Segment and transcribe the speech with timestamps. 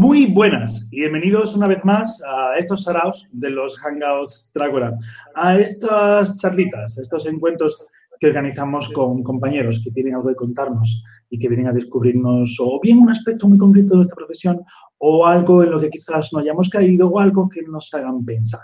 [0.00, 4.96] Muy buenas y bienvenidos una vez más a estos saraos de los Hangouts Trácora,
[5.34, 7.84] a estas charlitas, a estos encuentros
[8.18, 12.80] que organizamos con compañeros que tienen algo de contarnos y que vienen a descubrirnos o
[12.82, 14.62] bien un aspecto muy concreto de esta profesión
[14.96, 18.62] o algo en lo que quizás no hayamos caído o algo que nos hagan pensar.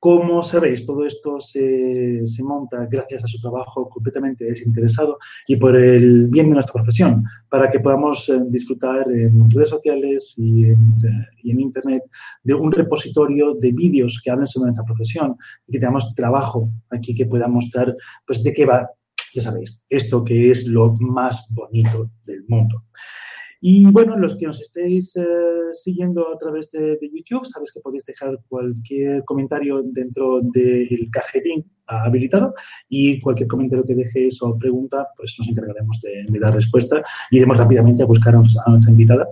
[0.00, 5.74] Como sabéis, todo esto se, se, monta gracias a su trabajo completamente desinteresado y por
[5.76, 10.94] el bien de nuestra profesión, para que podamos eh, disfrutar en redes sociales y en,
[11.04, 12.02] eh, y en, Internet
[12.44, 17.12] de un repositorio de vídeos que hablen sobre nuestra profesión y que tengamos trabajo aquí
[17.12, 18.88] que pueda mostrar pues, de qué va,
[19.34, 22.84] ya sabéis, esto que es lo más bonito del mundo.
[23.60, 25.24] Y bueno, los que nos estéis eh,
[25.72, 31.64] siguiendo a través de, de, YouTube, sabéis que podéis dejar cualquier comentario dentro del cajetín
[31.88, 32.54] habilitado
[32.88, 37.02] y cualquier comentario que dejéis o pregunta, pues nos encargaremos de, de dar respuesta.
[37.30, 39.26] Iremos rápidamente a buscar a nuestra, a nuestra invitada,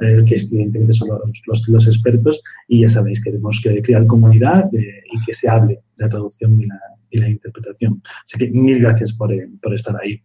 [0.00, 4.64] eh, que evidentemente son los, los, los, expertos, y ya sabéis, queremos que crear comunidad
[4.70, 8.02] de, y que se hable de la traducción y la, y la interpretación.
[8.24, 10.20] Así que mil gracias por, eh, por estar ahí.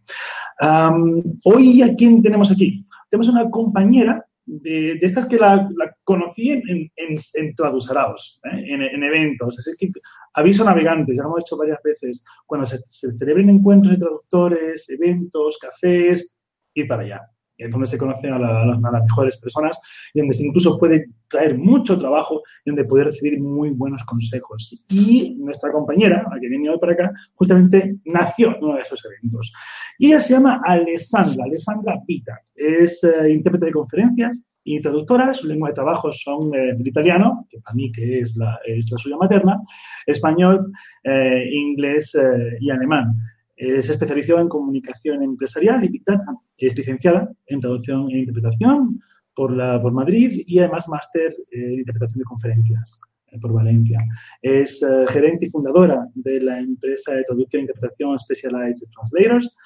[0.60, 2.84] Um, hoy, ¿a quién tenemos aquí?
[3.16, 5.68] Tenemos una compañera de, de estas que la,
[6.04, 8.64] conocí en, en, en, Tradusaraos, ¿eh?
[8.68, 9.58] en, en, eventos.
[9.58, 9.90] Así que
[10.34, 14.88] aviso navegantes, ya lo hemos hecho varias veces, cuando se, se celebren encuentros de traductores,
[14.90, 16.38] eventos, cafés,
[16.74, 19.78] ir para allá donde se conocen a, la, a, las, mejores personas
[20.12, 24.84] y donde incluso puede traer mucho trabajo y donde puede recibir muy buenos consejos.
[24.90, 29.04] Y nuestra compañera, la que viene hoy para acá, justamente nació en uno de esos
[29.04, 29.52] eventos.
[29.98, 32.38] Y ella se llama Alessandra, Alessandra Pita.
[32.54, 35.32] Es eh, intérprete de conferencias y traductora.
[35.32, 38.90] Su lengua de trabajo son eh, el italiano, que para mí que es la, es
[38.90, 39.58] la suya materna,
[40.04, 40.64] español,
[41.04, 43.14] eh, inglés eh, y alemán.
[43.56, 46.34] Eh, se especializó en comunicación empresarial y Big Data.
[46.58, 49.00] Es licenciada en traducción e interpretación
[49.34, 53.98] por, la, por Madrid y además máster en interpretación de conferencias eh, por Valencia.
[54.42, 59.56] Es eh, gerente y fundadora de la empresa de traducción e interpretación Specialized Translators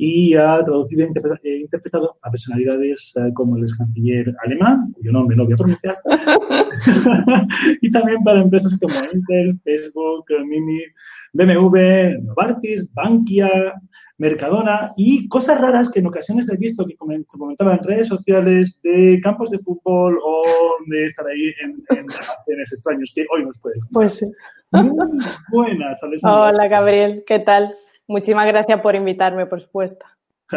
[0.00, 1.04] y ha traducido
[1.42, 5.56] e interpretado a personalidades uh, como el ex canciller alemán, cuyo nombre no voy a
[5.56, 5.96] pronunciar,
[7.82, 10.82] y también para empresas como Intel, Facebook, Mini,
[11.32, 13.74] BMW, Novartis, Bankia,
[14.18, 19.18] Mercadona y cosas raras que en ocasiones he visto que comentaba en redes sociales de
[19.22, 20.44] campos de fútbol o
[20.86, 23.76] de estar ahí en, en extraños que hoy nos puede.
[23.92, 24.26] Pues sí.
[24.70, 24.90] Muy
[25.50, 26.48] buenas, Alessandra.
[26.48, 27.74] Hola, Gabriel, ¿qué tal?
[28.08, 30.06] Muchísimas gracias por invitarme, por supuesto.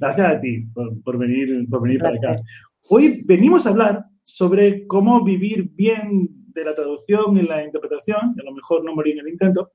[0.00, 2.42] gracias a ti por, por venir, por venir para acá.
[2.90, 8.42] Hoy venimos a hablar sobre cómo vivir bien de la traducción y la interpretación, a
[8.44, 9.70] lo mejor no morir en el intento.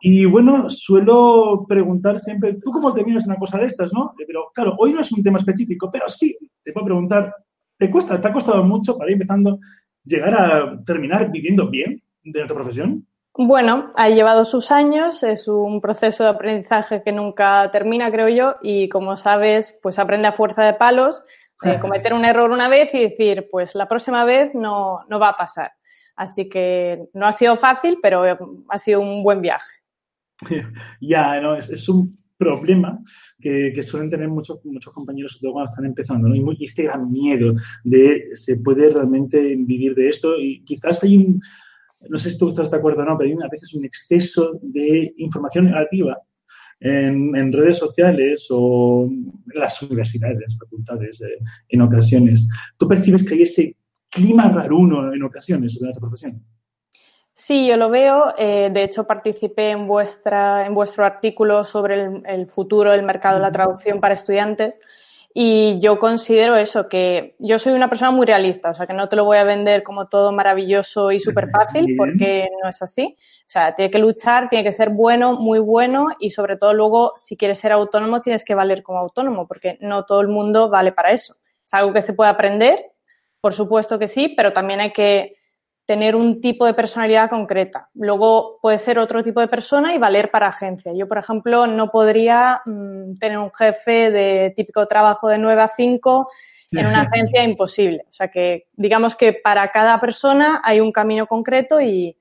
[0.00, 4.12] Y bueno, suelo preguntar siempre, ¿tú cómo terminas una cosa de estas, no?
[4.26, 7.32] Pero claro, hoy no es un tema específico, pero sí, te puedo preguntar,
[7.78, 9.60] ¿te cuesta, te ha costado mucho para ir empezando
[10.04, 13.06] llegar a terminar viviendo bien de tu profesión?
[13.42, 18.56] Bueno, ha llevado sus años, es un proceso de aprendizaje que nunca termina, creo yo,
[18.60, 21.22] y como sabes, pues aprende a fuerza de palos,
[21.62, 25.30] de cometer un error una vez y decir, pues la próxima vez no, no va
[25.30, 25.72] a pasar.
[26.16, 28.24] Así que no ha sido fácil, pero
[28.68, 29.72] ha sido un buen viaje.
[31.00, 32.98] Ya, no, es, es un problema
[33.40, 36.34] que, que, suelen tener muchos, muchos compañeros cuando están empezando, ¿no?
[36.34, 41.40] Y, este gran miedo de se puede realmente vivir de esto y quizás hay un,
[42.08, 44.58] no sé si tú estás de acuerdo o no, pero hay a veces un exceso
[44.62, 46.18] de información negativa
[46.80, 51.38] en, en redes sociales o en las universidades, facultades, eh,
[51.68, 52.48] en ocasiones.
[52.78, 53.76] ¿Tú percibes que hay ese
[54.08, 56.42] clima raruno en ocasiones sobre nuestra profesión?
[57.34, 58.34] Sí, yo lo veo.
[58.36, 63.36] Eh, de hecho, participé en, vuestra, en vuestro artículo sobre el, el futuro del mercado
[63.36, 64.78] de la traducción para estudiantes
[65.32, 69.06] y yo considero eso, que yo soy una persona muy realista, o sea, que no
[69.08, 73.16] te lo voy a vender como todo maravilloso y súper fácil, porque no es así.
[73.16, 77.12] O sea, tiene que luchar, tiene que ser bueno, muy bueno, y sobre todo luego,
[77.16, 80.90] si quieres ser autónomo, tienes que valer como autónomo, porque no todo el mundo vale
[80.90, 81.36] para eso.
[81.64, 82.86] Es algo que se puede aprender,
[83.40, 85.36] por supuesto que sí, pero también hay que
[85.90, 87.88] tener un tipo de personalidad concreta.
[87.94, 90.92] Luego puede ser otro tipo de persona y valer para agencia.
[90.94, 95.72] Yo, por ejemplo, no podría mm, tener un jefe de típico trabajo de 9 a
[95.76, 96.30] 5
[96.70, 98.04] en una agencia imposible.
[98.08, 102.16] O sea que digamos que para cada persona hay un camino concreto y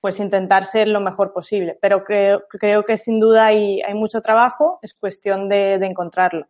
[0.00, 1.78] pues intentar ser lo mejor posible.
[1.80, 6.48] Pero creo, creo que sin duda hay, hay mucho trabajo, es cuestión de, encontrarlo.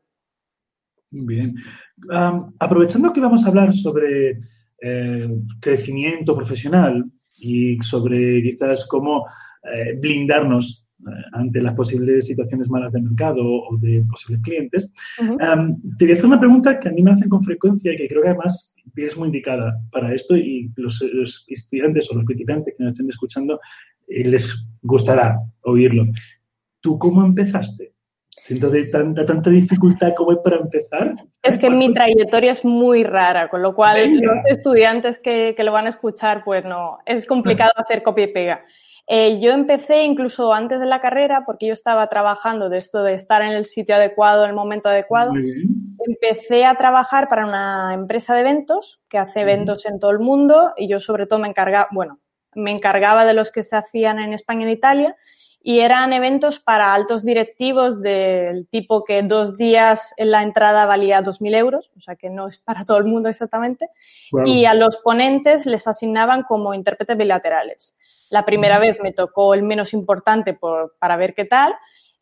[1.11, 1.55] Bien.
[2.59, 4.39] aprovechando que vamos a hablar sobre
[4.84, 5.29] eh,
[5.61, 9.25] crecimiento profesional y sobre quizás cómo
[9.62, 16.05] eh, blindarnos eh, ante las posibles situaciones malas del mercado o de posibles clientes, te
[16.05, 18.23] voy a hacer una pregunta que a mí me hacen con frecuencia y que creo
[18.23, 21.00] que además es muy indicada para esto y los,
[21.46, 23.61] estudiantes o los principiantes que nos estén escuchando
[24.08, 26.06] les gustará oírlo.
[26.81, 27.92] ¿Tú cómo empezaste?
[28.53, 31.15] Entonces, tanta, tanta dificultad como es para empezar.
[31.43, 35.87] Es que mi trayectoria es muy rara, con lo cual los estudiantes que, lo van
[35.87, 38.65] a escuchar, pues no, es complicado hacer copia y pega.
[39.07, 43.15] Eh, yo empecé incluso antes de la carrera, porque yo estaba trabajando de esto de
[43.15, 45.33] estar en el sitio adecuado, en el momento adecuado.
[46.07, 50.73] Empecé a trabajar para una empresa de eventos que hace eventos en todo el mundo
[50.77, 52.21] y yo sobre todo me encargaba, bueno,
[52.55, 55.17] me encargaba de los que se hacían en España y en Italia
[55.64, 61.23] y eran eventos para altos directivos del tipo que dos días en la entrada valía
[61.23, 63.88] 2.000 euros, o sea que no es para todo el mundo exactamente,
[64.44, 67.97] y a los ponentes les asignaban como intérpretes bilaterales.
[68.29, 71.75] La primera vez me tocó el menos importante por, para ver qué tal,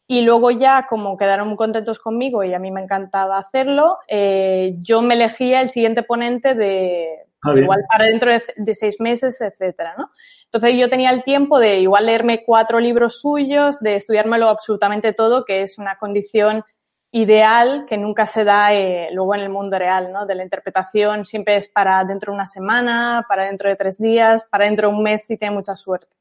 [0.07, 4.75] y luego ya, como quedaron muy contentos conmigo y a mí me encantaba hacerlo, eh,
[4.81, 9.95] yo me elegía el siguiente ponente de, Ah, igual para dentro de, seis meses, etcétera,
[9.97, 10.11] ¿no?
[10.45, 15.45] Entonces yo tenía el tiempo de igual leerme cuatro libros suyos, de estudiármelo absolutamente todo,
[15.45, 16.65] que es una condición
[17.13, 20.27] ideal que nunca se da eh, luego en el mundo real, ¿no?
[20.27, 24.45] De la interpretación siempre es para dentro de una semana, para dentro de tres días,
[24.51, 26.17] para dentro de un mes si tiene mucha suerte.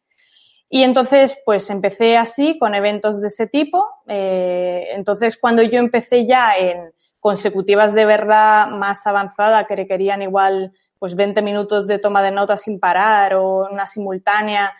[0.70, 3.86] Y entonces, pues empecé así, con eventos de ese tipo.
[4.08, 10.72] Eh, entonces, cuando yo empecé ya en consecutivas de verdad más avanzada, que requerían igual
[11.00, 14.74] pues 20 minutos de toma de notas sin parar o una simultánea,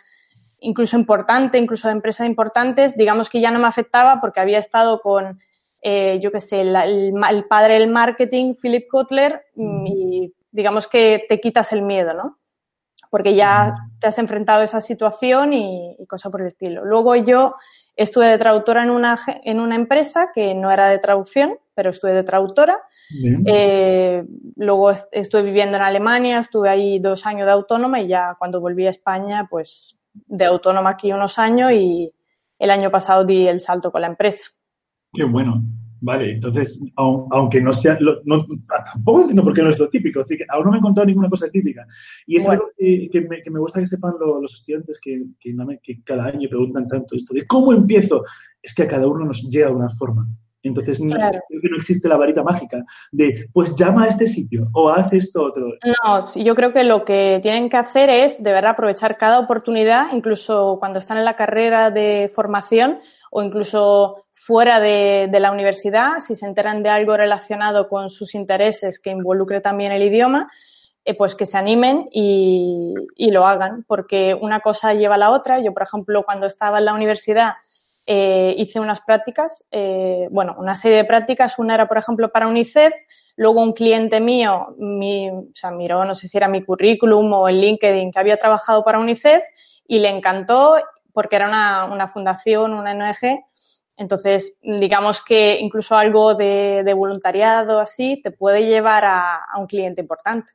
[0.60, 5.00] incluso importante, incluso de empresas importantes, digamos que ya no me afectaba porque había estado
[5.00, 5.40] con,
[5.80, 11.72] eh, yo qué sé, el, padre del marketing, Philip Kotler, y digamos que te quitas
[11.72, 12.38] el miedo, ¿no?
[13.10, 16.84] Porque ya te has enfrentado a esa situación y, y cosas por el estilo.
[16.84, 17.56] Luego yo
[18.02, 22.12] estuve de traductora en una, en una empresa que no era de traducción, pero estuve
[22.12, 22.78] de traductora
[23.46, 24.24] eh,
[24.56, 28.86] luego estuve viviendo en Alemania, estuve ahí dos años de autónoma y ya cuando volví
[28.86, 32.12] a España, pues de autónoma aquí unos años y
[32.58, 34.44] el año pasado di el salto con la empresa.
[35.12, 35.62] Qué bueno.
[36.02, 38.44] Vale, entonces, aunque no sea, no,
[38.84, 41.28] tampoco entiendo por qué no es lo típico, es aún no me he encontrado ninguna
[41.28, 41.86] cosa típica.
[42.26, 46.86] Y es algo que, me, gusta que sepan los estudiantes que, que, cada año preguntan
[46.88, 48.24] tanto esto de cómo empiezo.
[48.62, 50.26] Es que a cada uno nos llega de una forma.
[50.62, 54.68] Entonces, no, creo que no existe la varita mágica de, pues llama a este sitio
[54.72, 55.72] o haz esto otro.
[56.04, 60.12] No, yo creo que lo que tienen que hacer es de verdad aprovechar cada oportunidad,
[60.12, 62.98] incluso cuando están en la carrera de formación
[63.30, 68.98] o incluso fuera de, la universidad, si se enteran de algo relacionado con sus intereses
[68.98, 70.50] que involucre también el idioma,
[71.04, 72.94] eh, pues que se animen y,
[73.30, 75.60] lo hagan, porque una cosa lleva a la otra.
[75.60, 77.54] Yo, por ejemplo, cuando estaba en la universidad,
[78.04, 81.58] eh, hice unas prácticas, eh, bueno, una serie de prácticas.
[81.60, 82.92] Una era, por ejemplo, para UNICEF.
[83.36, 85.30] Luego un cliente mío, mi,
[85.72, 89.44] miró, no sé si era mi currículum o el LinkedIn, que había trabajado para UNICEF
[89.86, 90.76] y le encantó
[91.20, 93.44] porque era una, una fundación, una ONG.
[93.94, 99.66] Entonces, digamos que incluso algo de, de voluntariado así te puede llevar a, a un
[99.66, 100.50] cliente importante.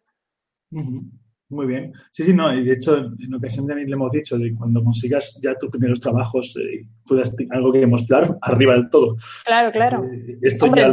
[1.50, 1.93] Muy bien.
[2.10, 2.51] Sí, sí, no.
[2.51, 6.00] Y de hecho, en ocasión también le hemos dicho de cuando consigas ya tus primeros
[6.00, 9.15] trabajos, eh, puedas algo que mostrar arriba del todo.
[9.45, 10.03] Claro, claro.
[10.05, 10.89] Eh, Hombre,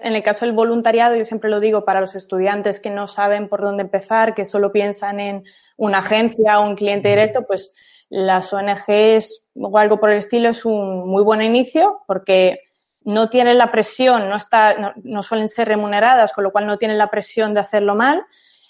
[0.00, 3.48] en el caso del voluntariado, yo siempre lo digo para los estudiantes que no saben
[3.48, 5.42] por dónde empezar, que solo piensan en
[5.76, 7.72] una agencia o un cliente directo, pues
[8.08, 12.60] las ONGs o algo por el estilo es un muy buen inicio porque
[13.02, 16.98] no tienen la presión, no, está, no, suelen ser remuneradas, con lo cual no tienen
[16.98, 18.24] la presión de hacerlo mal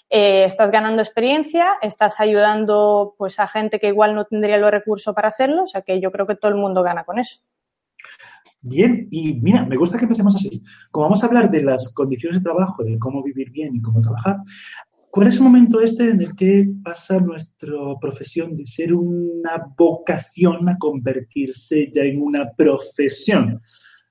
[0.09, 5.13] eh, estás ganando experiencia, estás ayudando pues a gente que igual no tendría los recursos
[5.13, 7.41] para hacerlo, o sea que yo creo que todo el mundo gana con eso.
[8.61, 10.63] Bien, y mira, me gusta que empecemos así.
[10.91, 14.01] Como vamos a hablar de las condiciones de trabajo, de cómo vivir bien y cómo
[14.01, 14.37] trabajar,
[15.11, 20.67] ¿cuál es el momento este en el que pasa nuestra profesión de ser una vocación
[20.69, 23.61] a convertirse ya en una profesión?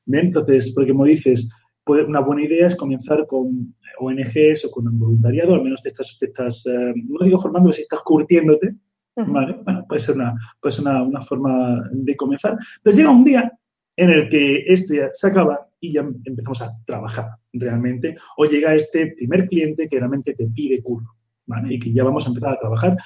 [0.06, 1.48] Entonces, porque como dices,
[1.86, 6.16] una buena idea es comenzar con ONGs o con un voluntariado, al menos te estás,
[6.18, 8.74] te estás no digo formando, si estás curtiéndote,
[9.16, 9.56] ¿vale?
[9.64, 12.56] Bueno, puede ser, una, puede ser una, una, forma de comenzar.
[12.82, 13.52] Pero llega un día
[13.96, 18.74] en el que esto ya se acaba y ya empezamos a trabajar realmente, o llega
[18.74, 21.14] este primer cliente que realmente te pide curro,
[21.46, 21.74] ¿vale?
[21.74, 22.96] Y que ya vamos a empezar a trabajar.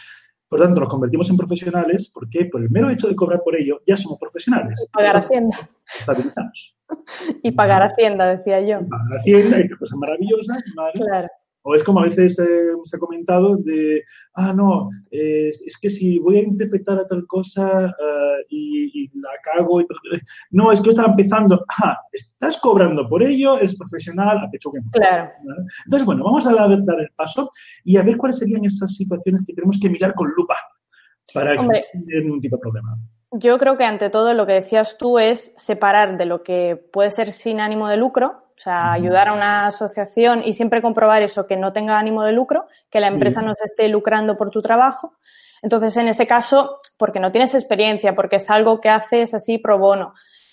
[0.48, 3.80] Por tanto, nos convertimos en profesionales porque por el mero hecho de cobrar por ello
[3.86, 4.84] ya somos profesionales.
[4.84, 5.70] Y pagar Hacienda.
[5.98, 6.76] Estabilizamos.
[7.42, 8.86] y pagar Hacienda, decía yo.
[8.88, 10.62] pagar Hacienda y cosas maravillosas.
[10.74, 10.92] ¿vale?
[10.94, 11.28] Claro.
[11.62, 14.02] O es como a veces eh, se ha comentado de,
[14.34, 19.30] ah, no, es, que si voy a interpretar a tal cosa uh, y, y, la
[19.42, 19.84] cago, y
[20.52, 24.70] no, es que yo estaba empezando, ah, estás cobrando por ello, eres profesional, a pecho
[24.72, 25.30] que Claro.
[25.84, 27.50] Entonces, bueno, vamos a dar, dar, el paso
[27.84, 30.56] y a ver cuáles serían esas situaciones que tenemos que mirar con lupa
[31.32, 32.96] para Hombre, que no haya ningún tipo de problema.
[33.32, 37.10] Yo creo que ante todo lo que decías tú es separar de lo que puede
[37.10, 41.46] ser sin ánimo de lucro, o sea, ayudar a una asociación y siempre comprobar eso,
[41.46, 44.60] que no tenga ánimo de lucro, que la empresa no se esté lucrando por tu
[44.60, 45.14] trabajo.
[45.62, 49.78] Entonces, en ese caso, porque no tienes experiencia, porque es algo que haces así pro
[49.78, 50.12] bono,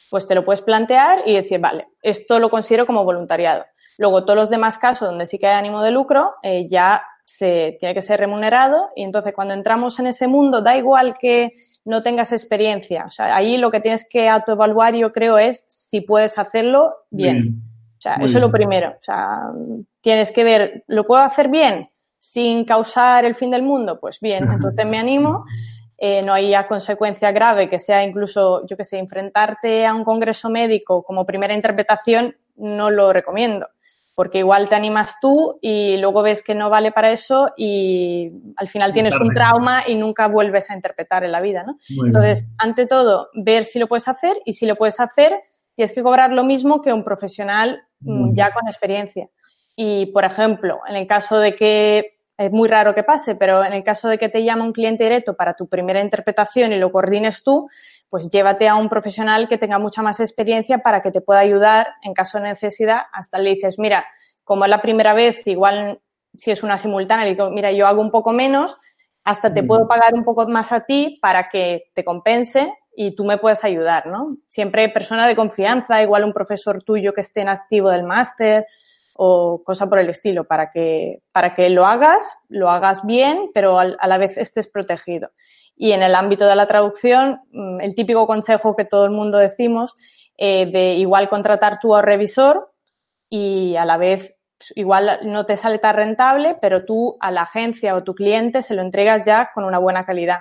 [0.10, 3.66] pues te lo puedes plantear y decir, vale, esto lo considero como voluntariado.
[3.98, 7.76] Luego, todos los demás casos donde sí que hay ánimo de lucro, eh, ya se
[7.78, 11.52] tiene que ser remunerado y entonces cuando entramos en ese mundo, da igual que
[11.84, 13.04] no tengas experiencia.
[13.06, 17.67] O sea, ahí lo que tienes que autoevaluar, yo creo, es si puedes hacerlo bien.
[18.08, 18.90] Sea, eso es lo primero.
[18.90, 19.52] O sea,
[20.02, 24.00] tienes que ver, ¿lo puedo hacer bien sin causar el fin del mundo?
[24.00, 25.46] Pues bien, entonces me animo.
[26.00, 30.50] Eh, no hay consecuencia grave que sea incluso, yo que sé, enfrentarte a un congreso
[30.50, 33.68] médico como primera interpretación, no lo recomiendo.
[34.14, 38.68] Porque igual te animas tú y luego ves que no vale para eso y al
[38.68, 41.78] final tienes un trauma y nunca vuelves a interpretar en la vida, ¿no?
[42.04, 45.40] Entonces, ante todo, ver si lo puedes hacer y si lo puedes hacer,
[45.76, 49.30] tienes que cobrar lo mismo que un profesional mm, ya con experiencia.
[49.76, 53.74] Y, por ejemplo, en el caso de que, es muy raro que pase, pero en
[53.74, 56.92] el caso de que te llama un cliente directo para tu primera interpretación y lo
[56.92, 57.68] coordines tú,
[58.10, 61.88] pues llévate a un profesional que tenga mucha más experiencia para que te pueda ayudar
[62.04, 63.02] en caso de necesidad.
[63.12, 64.06] Hasta le dices, mira,
[64.44, 66.00] como es la primera vez, igual
[66.36, 68.78] si es una simultánea, le digo, mira, yo hago un poco menos,
[69.24, 73.26] hasta te puedo pagar un poco más a ti para que te compense y tú
[73.26, 74.38] me puedes ayudar, ¿no?
[74.50, 78.66] Siempre persona de confianza, igual un profesor tuyo que esté en activo del máster
[79.14, 83.78] o cosa por el estilo, para que, para que lo hagas, lo hagas bien, pero
[83.78, 85.30] a la vez estés protegido.
[85.76, 89.38] Y en el ámbito de la traducción, mm, el típico consejo que todo el mundo
[89.38, 89.94] decimos,
[90.36, 92.72] eh, de igual contratar tú a revisor
[93.30, 97.44] y a la vez pues, igual no te sale tan rentable, pero tú a la
[97.44, 100.40] agencia o tu cliente se lo entregas ya con una buena calidad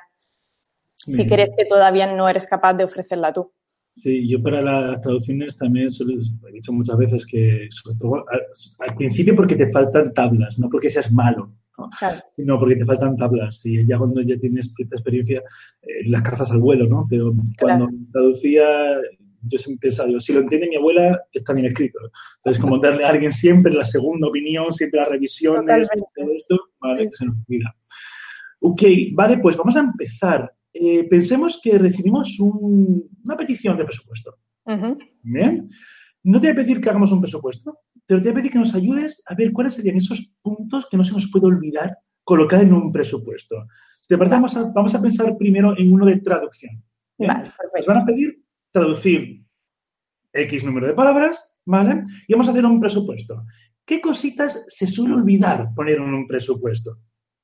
[1.06, 3.52] si crees que todavía no eres capaz de ofrecerla tú.
[3.96, 9.34] Sí, yo para las traducciones también he dicho muchas veces que, sobre todo al, principio
[9.34, 11.88] porque te faltan tablas, no porque seas malo, ¿no?
[12.36, 13.64] sino porque te faltan tablas.
[13.64, 15.42] Y ya cuando ya tienes cierta experiencia,
[15.80, 17.06] eh, las cazas al vuelo, ¿no?
[17.08, 18.66] Pero cuando traducía,
[19.48, 21.98] yo siempre pensaba, si lo entiende mi abuela, está bien escrito.
[22.38, 27.08] Entonces, como darle a alguien siempre la segunda opinión, siempre las revisiones, todo esto, vale,
[27.08, 27.74] se nos olvida.
[28.60, 28.82] Ok,
[29.14, 30.52] vale, pues vamos a empezar.
[30.78, 34.36] Eh, pensemos que recibimos una petición de presupuesto.
[35.22, 35.68] ¿Bien?
[36.24, 38.58] No te voy a pedir que hagamos un presupuesto, pero te voy a pedir que
[38.58, 42.60] nos ayudes a ver cuáles serían esos puntos que no se nos puede olvidar colocar
[42.60, 43.66] en un presupuesto.
[44.00, 44.36] Si te parece,
[44.74, 46.82] vamos a, pensar primero en uno de traducción.
[47.18, 48.42] nos van a pedir
[48.72, 49.42] traducir
[50.32, 52.02] X número de palabras, ¿vale?
[52.26, 53.44] Y vamos a hacer un presupuesto.
[53.84, 56.98] ¿Qué cositas se suele olvidar poner en un presupuesto?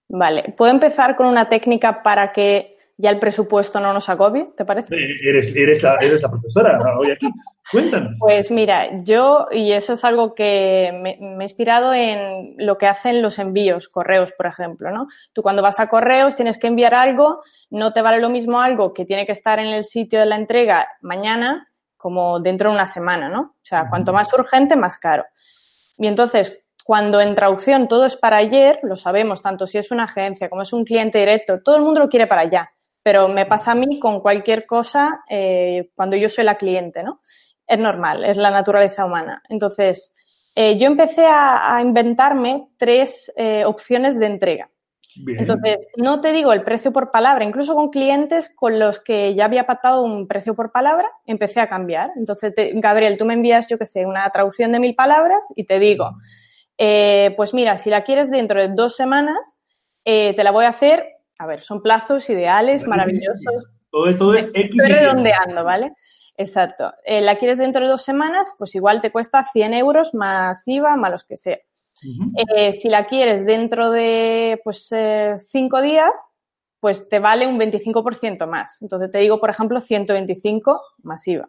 [0.09, 4.65] Vale, puedo empezar con una técnica para que ya el presupuesto no nos agobie, ¿te
[4.65, 4.95] parece?
[4.95, 7.27] Eres, eres, la, eres la profesora hoy aquí.
[7.71, 8.19] Cuéntanos.
[8.21, 13.23] Pues mira, yo, y eso es algo que me, he inspirado en lo que hacen
[13.23, 15.09] los envíos, correos, por ejemplo, ¿no?
[15.33, 18.93] Tú cuando vas a correos tienes que enviar algo, no te vale lo mismo algo
[18.93, 22.87] que tiene que estar en el sitio de la entrega mañana como dentro de una
[22.87, 23.41] semana, ¿no?
[23.41, 25.25] O sea, cuanto más urgente, más caro.
[25.97, 30.05] Y entonces, cuando en traducción todo es para ayer, lo sabemos, tanto si es una
[30.05, 32.73] agencia como es un cliente directo, todo el mundo lo quiere para allá
[33.03, 37.21] pero me pasa a mí con cualquier cosa eh, cuando yo soy la cliente, ¿no?
[37.67, 39.43] Es normal, es la naturaleza humana.
[39.49, 40.15] Entonces,
[40.55, 44.71] eh, yo empecé a, inventarme tres eh, opciones de entrega.
[45.27, 49.45] Entonces, no te digo el precio por palabra, incluso con clientes con los que ya
[49.45, 52.13] había pactado un precio por palabra, empecé a cambiar.
[52.17, 55.79] Entonces, Gabriel, tú me envías, yo qué sé, una traducción de mil palabras y te
[55.79, 56.13] digo,
[57.37, 59.37] pues mira, si la quieres dentro de dos semanas,
[60.03, 63.67] te la voy a hacer a ver, son plazos ideales, maravillosos.
[63.91, 64.77] Todo, es X.
[64.79, 65.93] Estoy redondeando, ¿vale?
[66.37, 66.93] Exacto.
[67.05, 70.97] Eh, la quieres dentro de dos semanas, pues igual te cuesta 100 euros más IVA,
[70.97, 71.59] más los que sea.
[72.57, 76.11] Eh, si la quieres dentro de pues eh, cinco días,
[76.81, 78.81] pues te vale un 25% más.
[78.81, 81.49] Entonces te digo, por ejemplo, 125 masiva.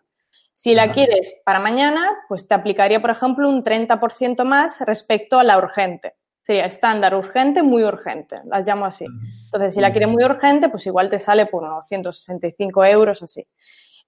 [0.53, 5.43] Si la quieres para mañana, pues te aplicaría, por ejemplo, un 30% más respecto a
[5.43, 6.13] la urgente.
[6.43, 8.41] Sería estándar, urgente, muy urgente.
[8.45, 9.05] Las llamo así.
[9.45, 13.47] Entonces, si la quieres muy urgente, pues igual te sale por unos 165 euros así.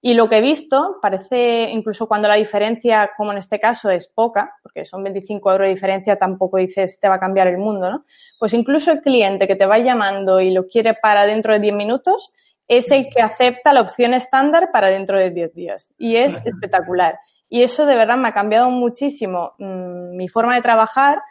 [0.02, 4.06] Y lo que he visto, parece, incluso cuando la diferencia, como en este caso, es
[4.06, 7.90] poca, porque son 25 euros de diferencia, tampoco dices te va a cambiar el mundo,
[7.90, 8.04] ¿no?
[8.38, 11.74] Pues incluso el cliente que te va llamando y lo quiere para dentro de 10
[11.74, 12.30] minutos,
[12.68, 15.90] es el que acepta la opción estándar para dentro de 10 días.
[15.96, 17.18] Y es espectacular.
[17.48, 21.22] Y eso de verdad me ha cambiado muchísimo mm, mi forma de trabajar.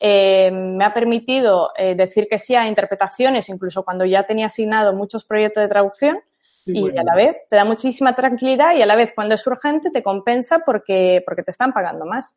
[0.00, 4.92] Eh, me ha permitido eh, decir que sí a interpretaciones, incluso cuando ya tenía asignado
[4.92, 6.20] muchos proyectos de traducción.
[6.66, 9.90] y a la vez te da muchísima tranquilidad y a la vez cuando es urgente
[9.90, 12.36] te compensa porque, porque te están pagando más.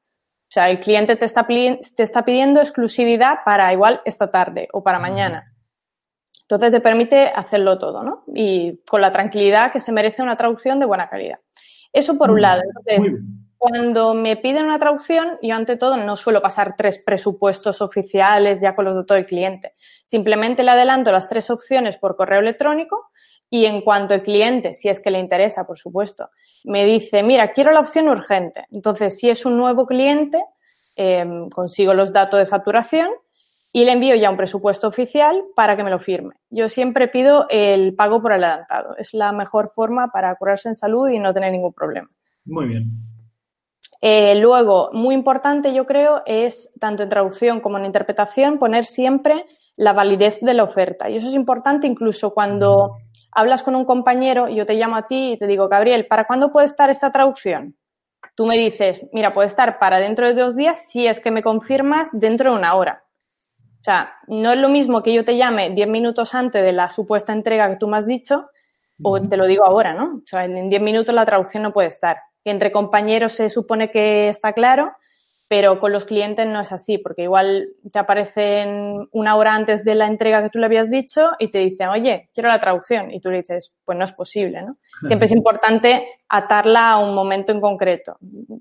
[0.51, 4.83] O sea, el cliente te está, te está pidiendo exclusividad para igual esta tarde o
[4.83, 5.53] para mañana.
[6.43, 8.23] Entonces te permite hacerlo todo, ¿no?
[8.33, 11.39] Y con la tranquilidad que se merece una traducción de buena calidad.
[11.93, 12.61] Eso por un lado.
[12.63, 13.21] Entonces,
[13.61, 18.73] cuando me piden una traducción, yo ante todo no suelo pasar tres presupuestos oficiales ya
[18.73, 19.73] con los de todo el cliente.
[20.03, 23.11] Simplemente le adelanto las tres opciones por correo electrónico
[23.51, 26.31] y en cuanto el cliente, si es que le interesa, por supuesto,
[26.63, 28.65] me dice, mira, quiero la opción urgente.
[28.71, 30.43] Entonces, si es un nuevo cliente,
[30.95, 33.11] eh, consigo los datos de facturación
[33.71, 36.33] y le envío ya un presupuesto oficial para que me lo firme.
[36.49, 38.97] Yo siempre pido el pago por adelantado.
[38.97, 42.09] Es la mejor forma para curarse en salud y no tener ningún problema.
[42.43, 43.11] Muy bien.
[44.01, 49.45] Eh, luego, muy importante yo creo es, tanto en traducción como en interpretación, poner siempre
[49.75, 51.09] la validez de la oferta.
[51.09, 52.97] Y eso es importante incluso cuando
[53.31, 56.51] hablas con un compañero, yo te llamo a ti y te digo, Gabriel, ¿para cuándo
[56.51, 57.75] puede estar esta traducción?
[58.35, 61.43] Tú me dices, mira, puede estar para dentro de dos días si es que me
[61.43, 63.03] confirmas dentro de una hora.
[63.81, 66.87] O sea, no es lo mismo que yo te llame 10 minutos antes de la
[66.87, 68.49] supuesta entrega que tú me has dicho,
[69.01, 70.17] o te lo digo ahora, ¿no?
[70.17, 72.17] O sea, en 10 minutos la traducción no puede estar.
[72.43, 74.93] Entre compañeros se supone que está claro,
[75.51, 79.95] pero con los clientes no es así, porque igual te aparecen una hora antes de
[79.95, 83.11] la entrega que tú le habías dicho y te dicen, oye, quiero la traducción.
[83.11, 84.77] Y tú le dices, pues no es posible, ¿no?
[85.05, 88.17] Siempre es importante atarla a un momento en concreto.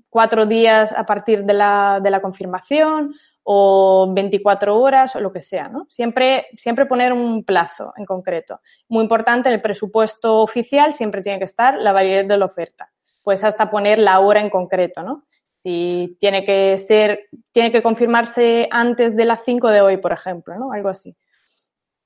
[0.09, 5.39] Cuatro días a partir de la, de la confirmación o 24 horas o lo que
[5.39, 5.87] sea, ¿no?
[5.89, 8.59] Siempre, siempre poner un plazo en concreto.
[8.89, 12.91] Muy importante, en el presupuesto oficial siempre tiene que estar la validez de la oferta.
[13.23, 15.25] Pues hasta poner la hora en concreto, ¿no?
[15.63, 20.57] Si tiene que ser, tiene que confirmarse antes de las 5 de hoy, por ejemplo,
[20.57, 20.71] ¿no?
[20.71, 21.15] Algo así.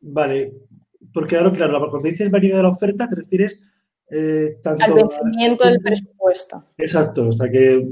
[0.02, 0.54] Vale,
[1.14, 3.66] porque ahora, claro, cuando dices validez de la oferta, te refieres
[4.10, 6.64] eh, tanto al vencimiento del presupuesto.
[6.78, 7.88] Exacto, o sea que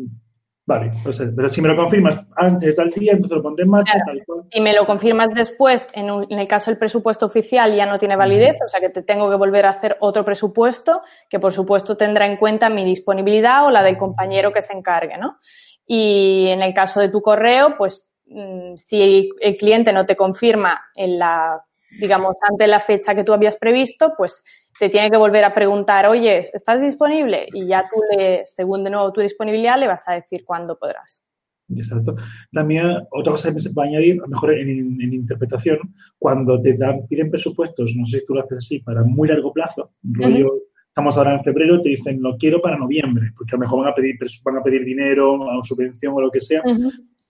[0.66, 4.00] Vale, pues, pero si me lo confirmas antes del día, entonces lo pondré en marcha.
[4.06, 4.44] Tal cual.
[4.50, 8.16] Si me lo confirmas después, en, en, el caso del presupuesto oficial ya no tiene
[8.16, 11.98] validez, o sea que te tengo que volver a hacer otro presupuesto que por supuesto
[11.98, 15.38] tendrá en cuenta mi disponibilidad o la del compañero que se encargue, ¿no?
[15.86, 20.16] Y en el caso de tu correo, pues mm, si el, el cliente no te
[20.16, 21.62] confirma en la,
[22.00, 24.46] digamos, ante la fecha que tú habías previsto, pues
[24.80, 27.48] te tiene que volver a preguntar, oye, ¿estás disponible?
[27.54, 31.24] Y ya tú, le, según de nuevo tu disponibilidad, le vas a decir cuándo podrás.
[31.70, 32.16] Exacto.
[32.52, 35.80] También otra cosa que se va a añadir, a lo mejor en, en, interpretación,
[36.20, 39.54] cuando te dan, piden presupuestos, no sé si tú lo haces así, para muy largo
[39.54, 40.54] plazo, rollo,
[40.86, 43.92] estamos ahora en febrero, te dicen, lo quiero para noviembre, porque a lo mejor van
[43.92, 46.62] a pedir, van a pedir dinero, o subvención o lo que sea.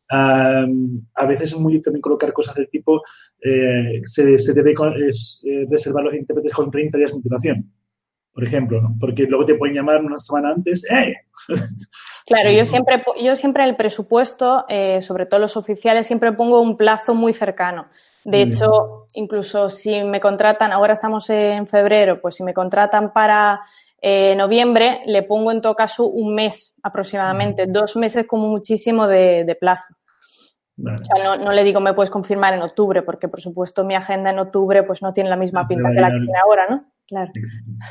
[0.10, 3.02] A veces es muy también colocar cosas del tipo,
[3.42, 4.74] eh, se, se, debe
[5.08, 7.74] es, eh, reservar los intérpretes con 30 días de antelación,
[8.34, 8.96] por ejemplo, ¿no?
[9.00, 11.14] porque luego te pueden llamar una semana antes, ¡eh!
[12.26, 16.62] Claro, yo siempre, yo siempre en el presupuesto, eh, sobre todo los oficiales, siempre pongo
[16.62, 17.88] un plazo muy cercano.
[18.24, 23.60] De hecho, incluso si me contratan, ahora estamos en febrero, pues si me contratan para
[24.06, 29.46] eh, noviembre, le pongo en todo caso un mes aproximadamente, dos meses como muchísimo de,
[29.46, 29.96] de plazo.
[30.76, 31.00] Vale.
[31.02, 33.96] O sea, no, no, le digo me puedes confirmar en octubre, porque por supuesto mi
[33.96, 36.92] agenda en octubre pues no tiene la misma pinta que la que tiene ahora, ¿no?
[37.08, 37.32] Claro.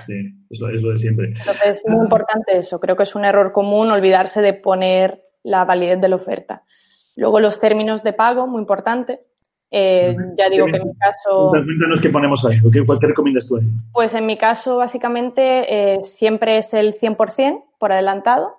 [0.07, 1.27] Sí, es lo, es lo de siempre.
[1.29, 2.79] Entonces es muy importante eso.
[2.79, 6.65] Creo que es un error común olvidarse de poner la validez de la oferta.
[7.17, 9.23] Luego los términos de pago, muy importante.
[9.75, 11.49] Eh, ya digo que en mi caso...
[11.49, 13.65] Cuéntanos qué ponemos ahí, ¿cuál te recomiendas tú ahí?
[13.91, 18.59] Pues en mi caso, básicamente, eh, siempre es el 100% por adelantado.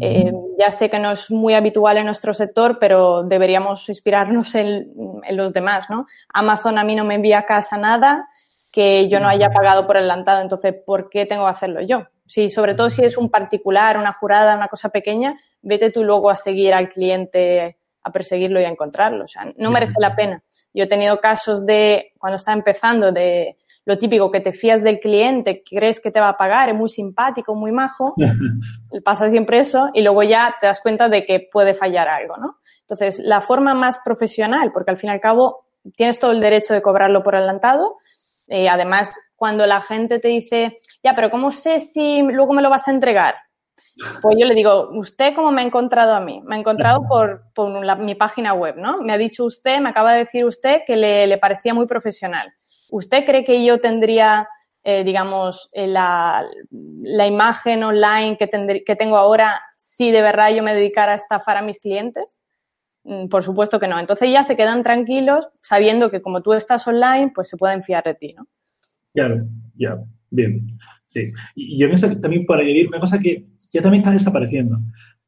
[0.00, 4.90] Eh, ya sé que no es muy habitual en nuestro sector, pero deberíamos inspirarnos en,
[5.22, 6.06] en, los demás, ¿no?
[6.32, 8.28] Amazon a mí no me envía a casa nada
[8.72, 12.08] que yo no haya pagado por adelantado, entonces, ¿por qué tengo que hacerlo yo?
[12.26, 16.28] Si, sobre todo si es un particular, una jurada, una cosa pequeña, vete tú luego
[16.28, 19.24] a seguir al cliente a perseguirlo y a encontrarlo.
[19.24, 20.42] O sea, no merece la pena.
[20.74, 23.56] Yo he tenido casos de, cuando está empezando, de
[23.86, 26.88] lo típico, que te fías del cliente, crees que te va a pagar, es muy
[26.88, 28.14] simpático, muy majo,
[29.04, 32.56] pasa siempre eso, y luego ya te das cuenta de que puede fallar algo, ¿no?
[32.80, 36.74] Entonces, la forma más profesional, porque al fin y al cabo tienes todo el derecho
[36.74, 37.98] de cobrarlo por adelantado,
[38.48, 42.70] eh, además, cuando la gente te dice, ya, pero ¿cómo sé si luego me lo
[42.70, 43.34] vas a entregar?
[44.22, 46.42] Pues yo le digo, ¿usted cómo me ha encontrado a mí?
[46.44, 47.44] Me ha encontrado por,
[47.98, 49.00] mi página web, ¿no?
[49.00, 52.52] Me ha dicho usted, me acaba de decir usted que le, parecía muy profesional.
[52.90, 54.48] ¿Usted cree que yo tendría,
[54.82, 56.44] eh, digamos, eh, la,
[57.26, 61.62] imagen online que, que tengo ahora si de verdad yo me dedicara a estafar a
[61.62, 62.40] mis clientes?
[63.04, 63.98] Mm, por supuesto que no.
[63.98, 68.02] Entonces ya se quedan tranquilos sabiendo que como tú estás online, pues se pueden fiar
[68.02, 68.46] de ti, ¿no?
[69.12, 69.98] Claro, ya,
[70.30, 70.78] bien.
[71.06, 71.30] Sí.
[71.54, 71.88] Y yo
[72.20, 74.78] también para añadir una cosa que ya también está desapareciendo.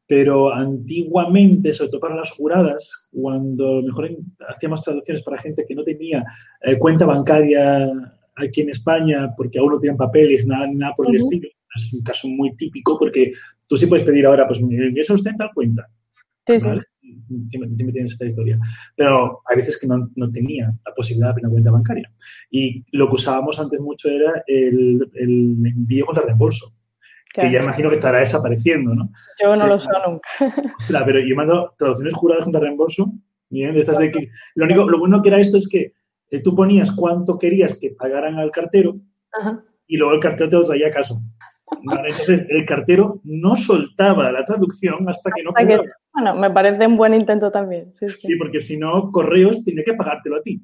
[0.06, 4.08] Pero antiguamente, sobre todo para las juradas, cuando mejor
[4.48, 6.24] hacíamos traducciones para gente que no tenía
[6.62, 7.90] eh, cuenta bancaria
[8.36, 12.02] aquí en España, porque aún no tenían papeles, nada, nada por el estilo, es un
[12.02, 13.32] caso muy típico porque
[13.66, 15.88] tú sí puedes pedir ahora, pues me eso usted en tal cuenta.
[16.46, 16.70] Sí, sí.
[17.48, 18.58] Siempre, tienes esta historia.
[18.94, 22.12] Pero hay veces que no, no, tenía la posibilidad de abrir una cuenta bancaria.
[22.50, 26.75] Y lo que usábamos antes mucho era el, el envío contra reembolso
[27.40, 29.10] que ya imagino que estará desapareciendo, ¿no?
[29.42, 30.28] Yo no lo eh, sé nunca.
[30.88, 33.12] Claro, pero yo mando traducciones juradas junto a reembolso.
[33.48, 35.92] Bien, de estas de que, lo único, lo bueno que era esto es que
[36.30, 38.96] eh, tú ponías cuánto querías que pagaran al cartero
[39.86, 41.14] y luego el cartero te lo traía a casa.
[41.82, 45.84] Entonces, el cartero no soltaba la traducción hasta que no cobraba.
[46.12, 47.92] bueno, me parece un buen intento también.
[47.92, 48.28] Sí, sí.
[48.28, 50.60] sí porque si no, Correos tiene que pagártelo a ti.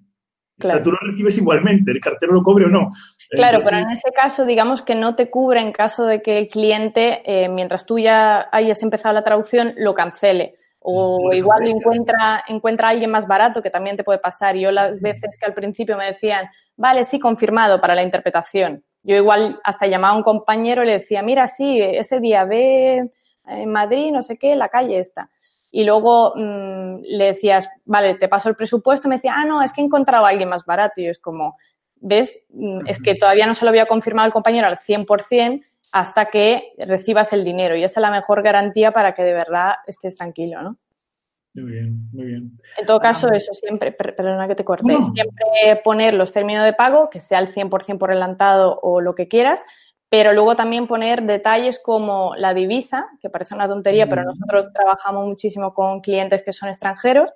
[0.63, 2.91] O sea, tú lo recibes igualmente, el cartero lo cobre o no.
[3.33, 6.49] Claro, pero en ese caso, digamos que no te cubre en caso de que el
[6.49, 10.57] cliente, eh, mientras tú ya hayas empezado la traducción, lo cancele.
[10.81, 14.57] O igual encuentra, encuentra a alguien más barato, que también te puede pasar.
[14.57, 18.85] Yo las veces que al principio me decían, vale, sí, confirmado para la interpretación.
[19.03, 23.11] Yo igual hasta llamaba a un compañero y le decía, mira, sí, ese día ve
[23.47, 25.31] en Madrid, no sé qué, la calle está
[25.75, 29.62] y luego mm, le decías, vale, te paso el presupuesto, y me decía, ah, no,
[29.62, 31.01] es que he encontrado a alguien más barato.
[31.01, 31.57] Y es como,
[32.03, 32.43] ¿ves?
[32.51, 36.73] Mm, es que todavía no se lo había confirmado el compañero al 100% hasta que
[36.79, 37.77] recibas el dinero.
[37.77, 40.79] Y esa es la mejor garantía para que de verdad estés tranquilo, ¿no?
[41.55, 42.59] Muy bien, muy bien.
[42.79, 47.11] En todo caso, eso siempre, perdona que te corte, siempre poner los términos de pago,
[47.11, 49.61] que sea el 100% por adelantado o lo que quieras,
[50.12, 55.27] pero luego también poner detalles como la divisa, que parece una tontería, pero nosotros trabajamos
[55.27, 57.31] muchísimo con clientes que son extranjeros.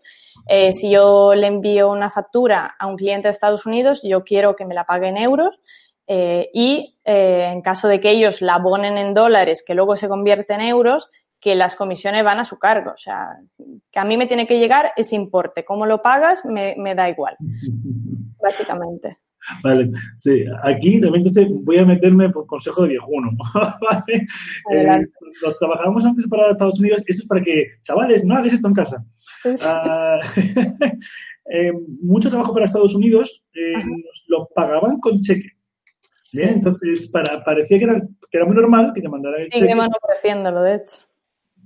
[0.47, 4.57] Eh, si yo le envío una factura a un cliente de Estados Unidos, yo quiero
[4.57, 5.59] que me la pague en euros
[6.07, 10.07] eh, y eh, en caso de que ellos la abonen en dólares, que luego se
[10.07, 11.11] convierte en euros,
[11.41, 12.91] que las comisiones van a su cargo.
[12.91, 13.39] O sea,
[13.91, 15.65] que a mí me tiene que llegar ese importe.
[15.65, 16.45] ¿Cómo lo pagas?
[16.45, 17.39] me da igual,
[18.39, 19.17] básicamente.
[19.63, 20.45] Vale, sí.
[20.63, 23.31] Aquí también entonces voy a meterme por consejo de viejuno.
[23.55, 24.27] ¿vale?
[24.73, 25.07] Eh,
[25.43, 27.03] lo trabajábamos antes para Estados Unidos.
[27.07, 29.05] Esto es para que, chavales, no hagáis esto en casa.
[29.63, 30.19] Ah,
[31.53, 33.85] eh, mucho trabajo para Estados Unidos eh,
[34.29, 35.51] lo pagaban con cheque.
[36.33, 39.67] Bien, entonces para, parecía que era, que era muy normal que te mandaran el cheque.
[39.67, 40.97] Siguen ofreciéndolo, de hecho.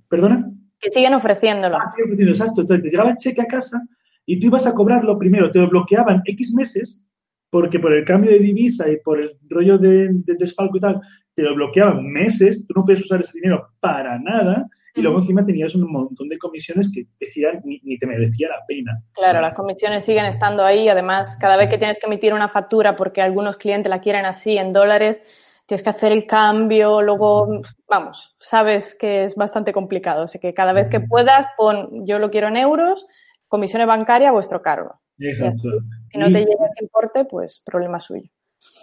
[0.08, 0.50] ¿Perdona?
[0.78, 1.76] Que siguen ofreciéndolo.
[1.76, 2.60] Ah, siguen ofreciendo, exacto.
[2.60, 3.82] Entonces te llegaba el cheque a casa
[4.26, 7.04] y tú ibas a cobrarlo primero, te lo bloqueaban X meses
[7.50, 10.08] porque por el cambio de divisa y por el rollo de,
[10.38, 11.00] desfalco y tal,
[11.34, 15.44] te lo bloqueaban meses, tú no puedes usar ese dinero para nada, y luego encima
[15.44, 19.00] tenías un montón de comisiones que decían ni, ni te merecía la pena.
[19.12, 22.96] Claro, las comisiones siguen estando ahí, además, cada vez que tienes que emitir una factura
[22.96, 25.22] porque algunos clientes la quieren así en dólares,
[25.66, 30.72] tienes que hacer el cambio, luego, vamos, sabes que es bastante complicado, así que cada
[30.72, 33.06] vez que puedas, pon yo lo quiero en euros,
[33.46, 34.99] comisiones bancarias a vuestro cargo.
[35.20, 35.68] Exacto.
[36.10, 38.28] Si no te llega ese importe, pues problema suyo.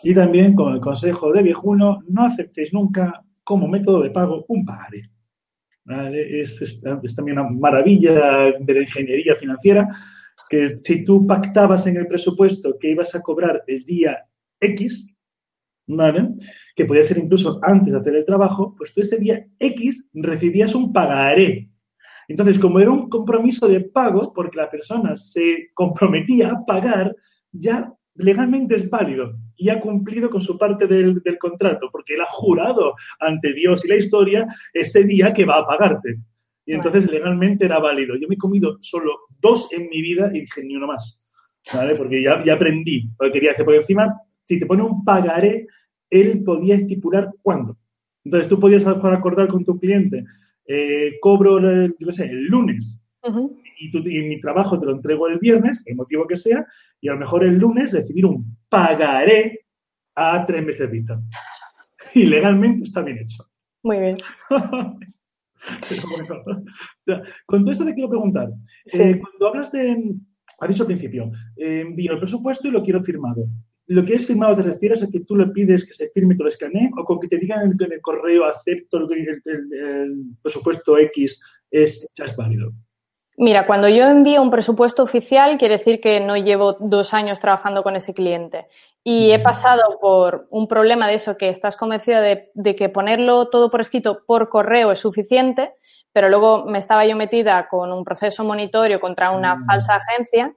[0.04, 4.66] Y también con el consejo de viejuno, no aceptéis nunca como método de pago un
[4.66, 5.10] pagaré.
[6.14, 6.82] Es,
[7.16, 9.88] también una maravilla de la ingeniería financiera
[10.50, 14.26] que si tú pactabas en el presupuesto que ibas a cobrar el día
[14.60, 15.14] X,
[15.88, 16.30] ¿vale?
[16.76, 20.76] que podía ser incluso antes de hacer el trabajo, pues tú ese día X recibías
[20.76, 21.70] un pagaré
[22.28, 27.16] entonces, como era un compromiso de pago, porque la persona se comprometía a pagar,
[27.52, 32.32] ya legalmente es válido y ha cumplido con su parte del, contrato, porque él ha
[32.32, 36.20] jurado ante Dios y la historia ese día que va a pagarte.
[36.66, 38.18] Y entonces legalmente era válido.
[38.18, 41.26] Yo me he comido solo dos en mi vida y dije ni uno más.
[41.74, 41.96] ¿Vale?
[41.96, 43.64] Porque ya, ya aprendí lo que quería hacer.
[43.64, 44.14] Porque encima,
[44.44, 45.66] si te pone un pagaré,
[46.10, 47.78] él podía estipular cuándo.
[48.26, 50.26] Entonces tú podías acordar con tu cliente
[50.68, 53.08] eh, cobro el, el lunes.
[53.80, 56.66] y, mi trabajo te lo entrego el viernes, el motivo que sea,
[57.02, 59.66] y a lo mejor el lunes recibir un pagaré
[60.16, 61.22] a tres meses vista.
[62.14, 63.44] Y legalmente está bien hecho.
[63.84, 64.18] Muy bien.
[67.46, 68.50] con todo esto te quiero preguntar,
[68.94, 70.16] eh, cuando hablas de,
[70.60, 73.48] ha dicho al principio, eh, envío el presupuesto y lo quiero firmado.
[73.88, 76.38] ¿Lo que es firmado te refieres a que tú le pides que se firme y
[76.38, 80.98] te lo escanee o con que te digan en el correo acepto el, el presupuesto
[80.98, 82.74] X es, ya es válido?
[83.40, 87.84] Mira, cuando yo envío un presupuesto oficial, quiere decir que no llevo dos años trabajando
[87.84, 88.68] con ese cliente.
[89.04, 93.70] Y he pasado por un problema de eso, que estás convencida de, que ponerlo todo
[93.70, 95.72] por escrito por correo es suficiente,
[96.12, 99.66] pero luego me estaba yo metida con un proceso monitorio contra una mm.
[99.66, 100.56] falsa agencia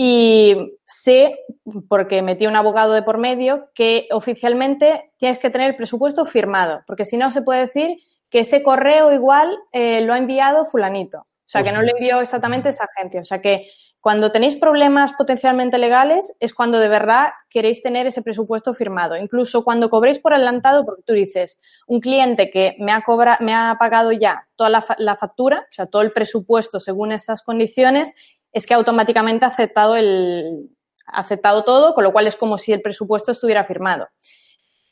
[0.00, 1.40] y sé,
[1.88, 6.84] porque metí un abogado de por medio, que oficialmente tienes que tener el presupuesto firmado,
[6.86, 7.96] porque si no se puede decir
[8.30, 11.18] que ese correo igual eh, lo ha enviado fulanito.
[11.18, 13.22] O sea, que no le envió exactamente esa agencia.
[13.22, 18.22] O sea, que cuando tenéis problemas potencialmente legales es cuando de verdad queréis tener ese
[18.22, 19.16] presupuesto firmado.
[19.16, 23.54] Incluso cuando cobréis por adelantado, porque tú dices, un cliente que me ha, cobra, me
[23.54, 28.12] ha pagado ya toda la, factura, o sea, todo el presupuesto según esas condiciones,
[28.52, 30.70] es que automáticamente ha aceptado, el,
[31.06, 34.08] ha aceptado todo, con lo cual es como si el presupuesto estuviera firmado.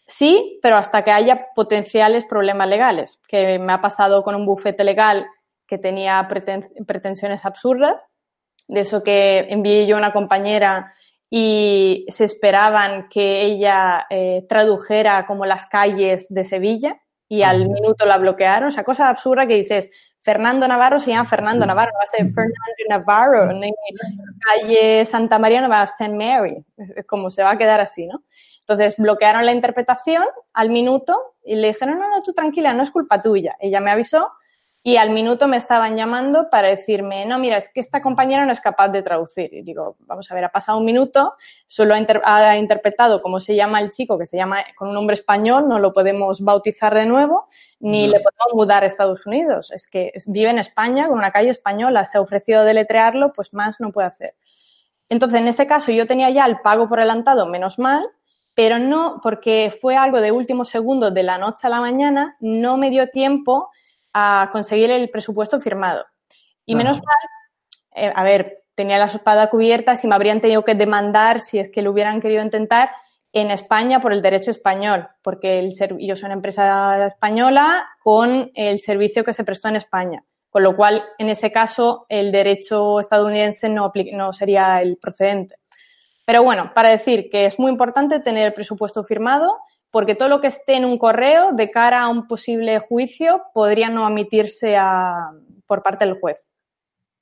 [0.07, 4.85] Sí, pero hasta que haya potenciales problemas legales, que me ha pasado con un bufete
[4.85, 5.27] legal
[5.67, 6.29] que tenía
[6.87, 7.97] pretensiones absurdas,
[8.69, 10.93] de eso que envié yo a una compañera
[11.29, 18.07] y se esperaban que ella eh, tradujera como las calles de Sevilla y al minuto
[18.07, 18.69] la bloquearon.
[18.69, 19.91] O sea, cosa absurda que dices,
[20.27, 23.49] Fernando Navarro se llama Fernando Navarro, va a ser Fernando Navarro,
[24.41, 26.65] calle Santa María no va a ser Mary,
[27.07, 28.25] como se va a quedar así, ¿no?
[28.59, 32.91] Entonces bloquearon la interpretación al minuto y le dijeron, no, no, tú tranquila, no es
[32.91, 33.55] culpa tuya.
[33.61, 34.33] Ella me avisó
[34.87, 38.53] y al minuto me estaban llamando para decirme, no, mira, es que esta compañera no
[38.53, 39.53] es capaz de traducir.
[39.53, 41.35] Y digo, vamos a ver, ha pasado un minuto,
[41.67, 45.69] solo ha, interpretado cómo se llama el chico, que se llama con un nombre español,
[45.69, 47.49] no lo podemos bautizar de nuevo,
[47.81, 49.73] ni le podemos mudar a Estados Unidos.
[49.73, 53.81] Es que vive en España, con una calle española, se ha ofrecido deletrearlo, pues más
[53.81, 54.37] no puede hacer.
[55.09, 58.07] Entonces, en ese caso, yo tenía ya el pago por adelantado, menos mal,
[58.55, 62.77] pero no, porque fue algo de último segundo, de la noche a la mañana, no
[62.77, 63.71] me dio tiempo
[64.19, 66.07] a conseguir el presupuesto firmado.
[66.65, 67.17] Y menos mal,
[67.95, 71.71] eh, a ver, tenía la espada cubierta si me habrían tenido que demandar si es
[71.71, 72.91] que lo hubieran querido intentar
[73.31, 78.79] en España por el derecho español, porque el yo soy una empresa española con el
[78.79, 83.69] servicio que se prestó en España, con lo cual en ese caso el derecho estadounidense
[83.69, 85.57] no, no sería el procedente.
[86.25, 89.59] Pero bueno, para decir que es muy importante tener el presupuesto firmado
[89.97, 93.89] porque todo lo que esté en un correo de cara a un posible juicio podría
[93.89, 94.77] no admitirse
[95.65, 96.47] por parte del juez.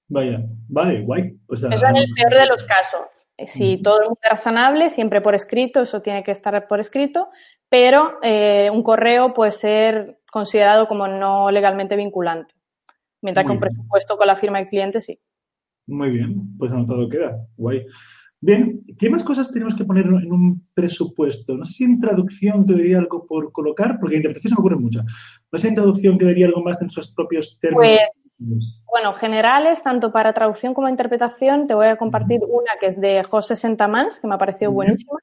[0.09, 1.39] Vaya, vale, guay.
[1.53, 3.03] eso en el peor de los casos.
[3.47, 7.29] Si todo es razonable, siempre por escrito, eso tiene que estar por escrito,
[7.69, 12.57] pero eh, un correo puede ser considerado como no legalmente vinculante.
[13.23, 15.21] Mientras que un presupuesto con la firma del cliente sí.
[15.87, 17.39] Muy bien, pues anotado queda.
[17.57, 17.87] Guay.
[18.45, 21.57] Bien, ¿qué más cosas tenemos que poner en un presupuesto?
[21.57, 24.77] No sé si en traducción debería algo por colocar, porque en interpretación se me ocurre
[24.77, 25.01] mucho.
[25.51, 28.01] No sé si en traducción quedaría algo más en sus propios términos.
[28.37, 33.01] Pues, bueno, generales, tanto para traducción como interpretación, te voy a compartir una que es
[33.01, 35.19] de José Sentamans, que me ha parecido buenísima.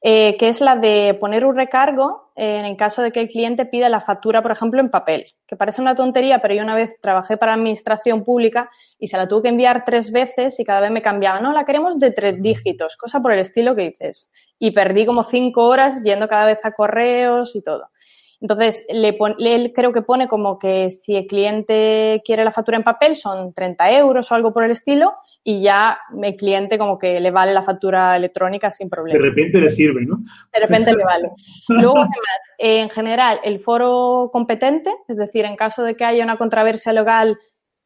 [0.00, 3.66] Eh, que es la de poner un recargo eh, en caso de que el cliente
[3.66, 7.00] pida la factura, por ejemplo, en papel, que parece una tontería, pero yo una vez
[7.00, 10.92] trabajé para administración pública y se la tuve que enviar tres veces y cada vez
[10.92, 14.30] me cambiaba, no, la queremos de tres dígitos, cosa por el estilo que dices.
[14.60, 17.90] Y perdí como cinco horas yendo cada vez a correos y todo.
[18.40, 22.84] Entonces, le él creo que pone como que si el cliente quiere la factura en
[22.84, 27.18] papel son 30 euros o algo por el estilo y ya el cliente como que
[27.18, 29.20] le vale la factura electrónica sin problema.
[29.20, 30.18] De repente le sirve, ¿no?
[30.52, 31.30] De repente le vale.
[31.68, 36.38] Luego, además, en general, el foro competente, es decir, en caso de que haya una
[36.38, 37.36] controversia legal,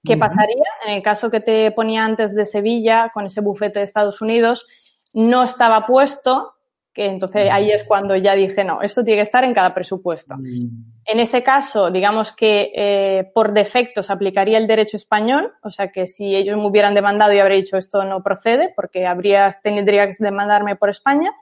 [0.05, 0.65] ¿qué pasaría?
[0.87, 4.67] En el caso que te ponía antes de Sevilla, con ese bufete de Estados Unidos,
[5.15, 6.53] no estaba puesto
[6.93, 10.37] que entonces ahí es cuando ya dije, no, esto tiene que estar en cada presupuesto.
[10.37, 10.93] Mm.
[11.05, 15.89] En ese caso, digamos que eh, por defecto se aplicaría el derecho español, o sea
[15.89, 20.07] que si ellos me hubieran demandado, yo habría dicho esto no procede, porque habría, tendría
[20.07, 21.33] que demandarme por España,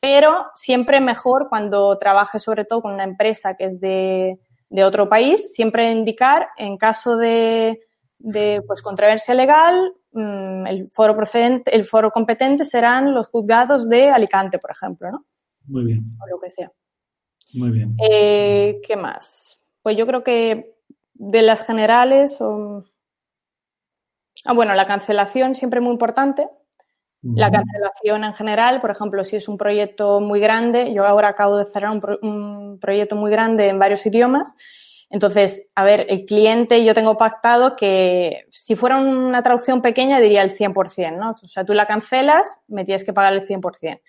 [0.00, 5.08] pero siempre mejor cuando trabaje sobre todo con una empresa que es de, de otro
[5.08, 7.80] país, siempre indicar en caso de,
[8.18, 9.92] de pues, controversia legal,
[10.66, 15.24] el foro procedente, el foro competente serán los juzgados de Alicante, por ejemplo, ¿no?
[15.66, 16.16] Muy bien.
[16.20, 16.70] O lo que sea.
[17.54, 17.96] Muy bien.
[17.98, 19.60] Eh, ¿Qué más?
[19.82, 20.74] Pues yo creo que
[21.14, 22.40] de las generales,
[24.44, 26.48] Ah, bueno, la cancelación siempre muy importante.
[27.20, 31.58] La cancelación en general, por ejemplo, si es un proyecto muy grande, yo ahora acabo
[31.58, 34.54] de cerrar un, proyecto muy grande en varios idiomas.
[35.10, 40.42] Entonces, a ver, el cliente, yo tengo pactado que si fuera una traducción pequeña diría
[40.42, 41.30] el 100%, ¿no?
[41.30, 44.00] O sea, tú la cancelas, me tienes que pagar el 100%.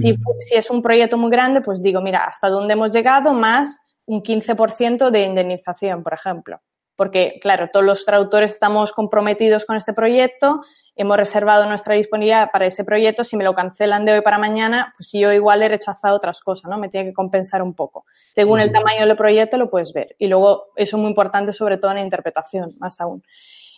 [0.00, 0.14] Si,
[0.46, 4.22] si es un proyecto muy grande, pues digo, mira, hasta dónde hemos llegado más un
[4.22, 6.60] 15% de indemnización, por ejemplo.
[7.02, 10.60] Porque, claro, todos los traductores estamos comprometidos con este proyecto,
[10.94, 14.94] hemos reservado nuestra disponibilidad para ese proyecto, si me lo cancelan de hoy para mañana,
[14.96, 16.78] pues yo igual he rechazado otras cosas, ¿no?
[16.78, 18.04] Me tiene que compensar un poco.
[18.30, 20.14] Según el tamaño del proyecto lo puedes ver.
[20.16, 23.24] Y luego eso es muy importante, sobre todo en la interpretación, más aún.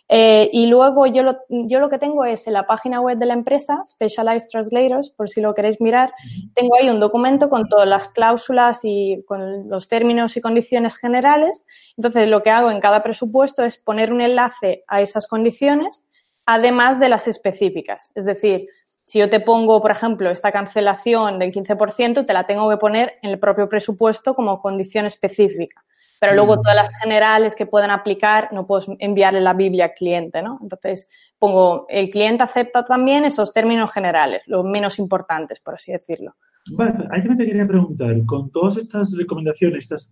[0.09, 3.25] Eh, y luego yo lo, yo lo que tengo es en la página web de
[3.27, 6.13] la empresa, Specialized Translators, por si lo queréis mirar,
[6.55, 11.65] tengo ahí un documento con todas las cláusulas y con los términos y condiciones generales.
[11.97, 16.05] Entonces, lo que hago en cada presupuesto es poner un enlace a esas condiciones
[16.47, 18.11] además de las específicas.
[18.15, 18.69] Es decir,
[19.07, 23.15] si yo te pongo, por ejemplo, esta cancelación del 15%, te la tengo que poner
[23.23, 25.85] en el propio presupuesto como condición específica.
[26.25, 30.43] Pero luego todas las generales que puedan aplicar no puedo enviarle la Biblia al cliente,
[30.43, 30.59] ¿no?
[30.63, 31.07] Entonces
[31.39, 36.35] pongo, el cliente acepta también esos términos generales, los menos importantes, por así decirlo.
[36.73, 40.11] Vale, ahí también te quería preguntar, con todas estas recomendaciones, estas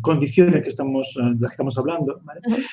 [0.00, 2.20] condiciones que estamos, eh, las que estamos hablando,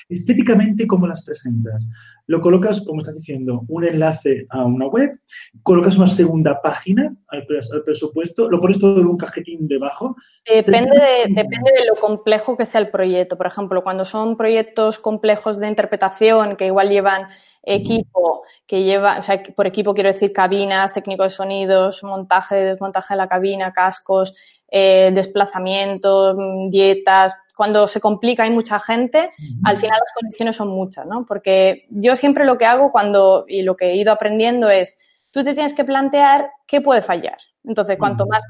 [0.10, 1.90] estéticamente, ¿cómo las presentas?
[2.28, 5.20] ¿Lo colocas, como estás diciendo, un enlace a una web?
[5.64, 7.48] ¿Colocas una segunda página al,
[7.84, 8.48] presupuesto?
[8.48, 10.16] ¿Lo pones todo en un cajetín debajo?
[10.46, 13.38] Depende de, depende de lo complejo que sea el proyecto.
[13.38, 17.28] Por ejemplo, cuando son proyectos complejos de interpretación que igual llevan
[17.66, 23.14] equipo que lleva, o sea, por equipo quiero decir cabinas, técnico de sonidos, montaje, desmontaje
[23.14, 24.36] de la cabina, cascos,
[24.70, 27.34] eh, desplazamiento, mm, dietas.
[27.56, 29.32] Cuando se complica hay mucha gente,
[29.64, 31.26] al final las condiciones son muchas, ¿no?
[31.26, 34.98] Porque yo siempre lo que hago cuando, y lo que he ido aprendiendo es,
[35.32, 37.38] tú te tienes que plantear qué puede fallar.
[37.68, 38.44] Entonces, cuanto más,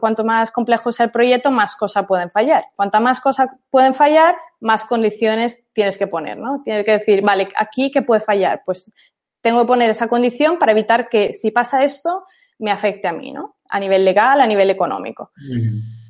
[0.00, 2.64] cuanto más complejo sea el proyecto, más cosas pueden fallar.
[2.76, 6.62] Cuanta más cosas pueden fallar, más condiciones tienes que poner, ¿no?
[6.62, 8.62] Tienes que decir, vale, aquí qué puede fallar.
[8.64, 8.90] Pues
[9.42, 12.24] tengo que poner esa condición para evitar que si pasa esto,
[12.58, 13.56] me afecte a mí, ¿no?
[13.68, 15.32] A nivel legal, a nivel económico.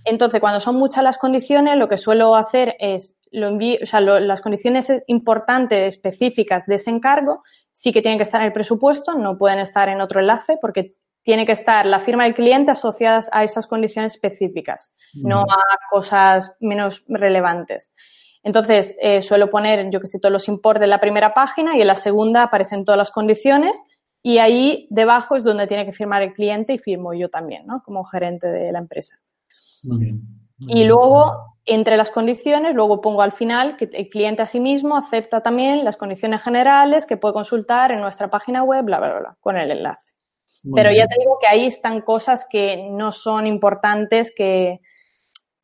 [0.05, 4.01] Entonces, cuando son muchas las condiciones, lo que suelo hacer es lo envío, o sea,
[4.01, 9.15] las condiciones importantes, específicas de ese encargo, sí que tienen que estar en el presupuesto,
[9.15, 13.29] no pueden estar en otro enlace porque tiene que estar la firma del cliente asociadas
[13.33, 17.91] a esas condiciones específicas, no a cosas menos relevantes.
[18.43, 21.81] Entonces, eh, suelo poner, yo que sé, todos los importes en la primera página y
[21.81, 23.83] en la segunda aparecen todas las condiciones
[24.23, 27.83] y ahí debajo es donde tiene que firmar el cliente y firmo yo también, ¿no?
[27.83, 29.17] Como gerente de la empresa.
[29.83, 30.23] Muy bien.
[30.59, 34.97] y luego, entre las condiciones, luego pongo al final que el cliente a sí mismo
[34.97, 39.37] acepta también las condiciones generales que puede consultar en nuestra página web, bla, bla, bla,
[39.41, 40.14] con el enlace.
[40.73, 44.81] Pero ya te digo que ahí están cosas que no son importantes, que,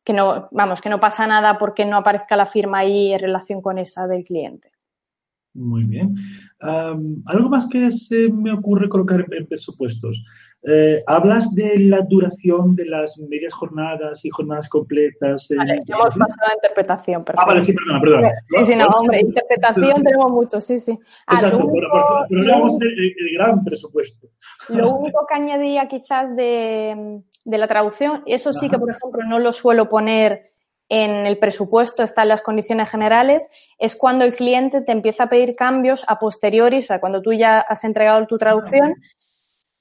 [0.03, 3.61] que no, vamos, que no pasa nada porque no aparezca la firma ahí en relación
[3.61, 4.71] con esa del cliente.
[5.53, 6.13] Muy bien.
[6.61, 10.23] Algo más que se me ocurre colocar en presupuestos.
[10.63, 15.47] Eh, hablas de la duración de las medias jornadas y jornadas completas.
[15.57, 17.23] Vale, hemos pasado a interpretación.
[17.23, 17.41] Perfecto.
[17.41, 18.31] Ah, vale, sí, perdona, perdona.
[18.47, 20.99] Sí, sí, no, hombre, interpretación tenemos mucho, sí, sí.
[21.25, 21.87] Ah, Exacto, pero,
[22.29, 24.27] pero, hablamos del gran presupuesto.
[24.69, 29.39] Lo único que añadiría quizás de, de la traducción, eso sí que, por ejemplo, no
[29.39, 30.50] lo suelo poner
[30.93, 33.47] en el presupuesto, están las condiciones generales,
[33.79, 37.31] es cuando el cliente te empieza a pedir cambios a posteriori, o sea, cuando tú
[37.31, 38.95] ya has entregado tu traducción,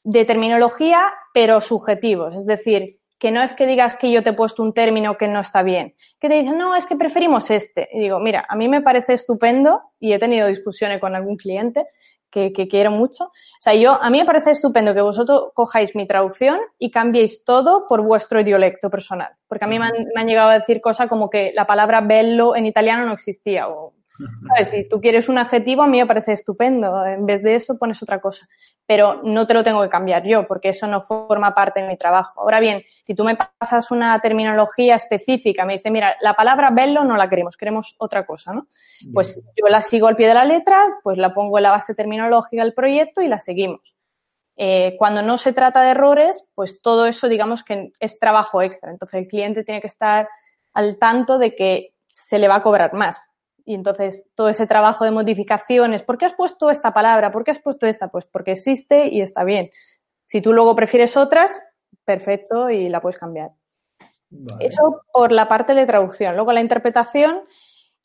[0.04, 1.02] de terminología,
[1.34, 2.36] pero subjetivos.
[2.36, 5.26] Es decir, que no es que digas que yo te he puesto un término que
[5.26, 7.88] no está bien, que te dicen, no, es que preferimos este.
[7.92, 11.86] Y digo, mira, a mí me parece estupendo y he tenido discusiones con algún cliente
[12.30, 13.24] que, quiero mucho.
[13.24, 17.44] O sea, yo, a mí me parece estupendo que vosotros cojáis mi traducción y cambiéis
[17.44, 19.32] todo por vuestro dialecto personal.
[19.48, 22.00] Porque a mí me han, me han llegado a decir cosas como que la palabra
[22.00, 23.92] bello en italiano no existía o
[24.70, 27.04] si tú quieres un adjetivo, a mí me parece estupendo.
[27.06, 28.48] En vez de eso, pones otra cosa.
[28.86, 31.96] Pero no te lo tengo que cambiar yo, porque eso no forma parte de mi
[31.96, 32.40] trabajo.
[32.40, 37.04] Ahora bien, si tú me pasas una terminología específica, me dice, mira, la palabra verlo
[37.04, 38.66] no la queremos, queremos otra cosa, ¿no?
[39.12, 41.94] Pues yo la sigo al pie de la letra, pues la pongo en la base
[41.94, 43.94] terminológica del proyecto y la seguimos.
[44.62, 48.90] Eh, cuando no se trata de errores, pues todo eso digamos que es trabajo extra.
[48.90, 50.28] Entonces el cliente tiene que estar
[50.74, 53.29] al tanto de que se le va a cobrar más.
[53.70, 57.30] Y entonces todo ese trabajo de modificaciones, ¿por qué has puesto esta palabra?
[57.30, 58.08] ¿Por qué has puesto esta?
[58.08, 59.70] Pues porque existe y está bien.
[60.26, 61.56] Si tú luego prefieres otras,
[62.04, 63.50] perfecto y la puedes cambiar.
[64.58, 66.34] Eso por la parte de traducción.
[66.34, 67.42] Luego la interpretación,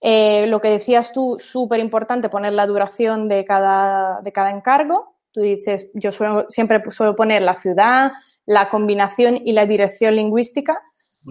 [0.02, 5.16] Eh, lo que decías tú, súper importante poner la duración de cada, de cada encargo.
[5.32, 6.12] Tú dices, yo
[6.50, 8.12] siempre suelo poner la ciudad,
[8.46, 10.80] la combinación y la dirección lingüística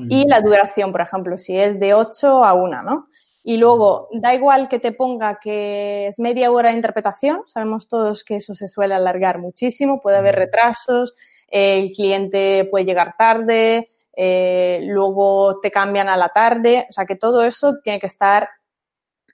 [0.08, 3.06] y la duración, por ejemplo, si es de 8 a 1, ¿no?
[3.46, 8.24] Y luego, da igual que te ponga que es media hora de interpretación, sabemos todos
[8.24, 11.12] que eso se suele alargar muchísimo, puede haber retrasos,
[11.46, 13.86] el cliente puede llegar tarde,
[14.16, 18.48] eh, luego te cambian a la tarde, o sea que todo eso tiene que estar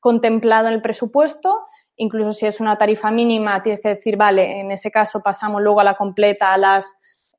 [0.00, 1.60] contemplado en el presupuesto.
[1.94, 5.78] Incluso si es una tarifa mínima, tienes que decir, vale, en ese caso pasamos luego
[5.78, 6.92] a la completa a las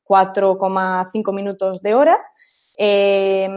[0.06, 2.24] 4,5 minutos de horas.
[2.78, 3.50] Eh,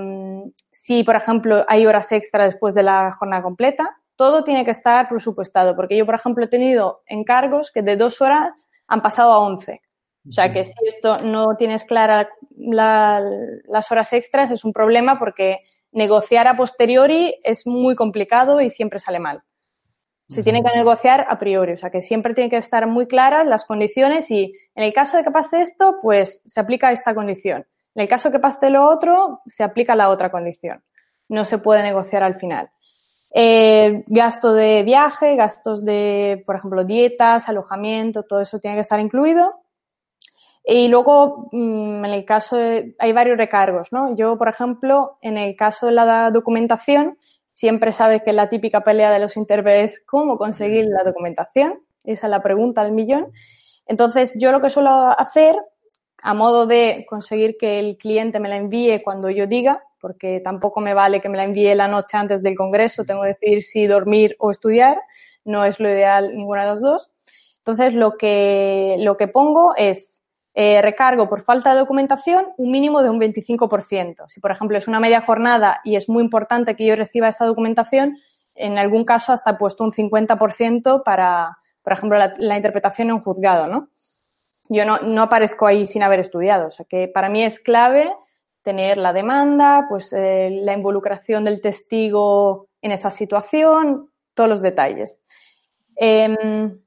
[0.85, 5.09] si, por ejemplo, hay horas extra después de la jornada completa, todo tiene que estar
[5.09, 8.53] presupuestado, porque yo, por ejemplo, he tenido encargos que de dos horas
[8.87, 9.81] han pasado a 11.
[10.29, 12.27] O sea que si esto no tienes claras
[12.59, 15.61] las horas extras es un problema porque
[15.91, 19.43] negociar a posteriori es muy complicado y siempre sale mal.
[20.29, 23.47] Se tiene que negociar a priori, o sea que siempre tienen que estar muy claras
[23.47, 27.65] las condiciones y en el caso de que pase esto, pues se aplica esta condición.
[27.95, 30.83] En el caso que pase lo otro, se aplica la otra condición.
[31.29, 32.71] No se puede negociar al final.
[33.37, 39.01] Eh, gasto de viaje, gastos de, por ejemplo, dietas, alojamiento, todo eso tiene que estar
[39.01, 39.65] incluido.
[40.65, 44.17] Y luego, mm, en el caso de, hay varios recargos, ¿no?
[44.17, 47.19] Yo, por ejemplo, en el caso de la documentación,
[47.53, 51.81] siempre sabes que la típica pelea de los interves es cómo conseguir la documentación.
[52.05, 53.33] Esa es la pregunta al millón.
[53.87, 55.57] Entonces, yo lo que suelo hacer,
[56.27, 60.81] a modo de conseguir que el cliente me la envíe cuando yo diga, porque tampoco
[60.81, 63.87] me vale que me la envíe la noche antes del congreso, tengo que decidir si
[63.87, 65.03] dormir o estudiar,
[65.45, 67.11] no es lo ideal ninguna de las dos.
[67.59, 73.03] Entonces, lo que, lo que pongo es eh, recargo por falta de documentación un mínimo
[73.03, 74.25] de un 25%.
[74.29, 77.45] Si, por ejemplo, es una media jornada y es muy importante que yo reciba esa
[77.45, 78.17] documentación,
[78.55, 83.21] en algún caso hasta he puesto un 50% para, por ejemplo, la, interpretación en un
[83.21, 83.91] juzgado, ¿no?
[84.69, 86.69] Yo no, no aparezco ahí sin haber estudiado.
[86.69, 88.13] O sea que para mí es clave
[88.65, 95.21] tener la demanda, pues eh, la involucración del testigo en esa situación, todos los detalles.
[95.97, 96.81] Em,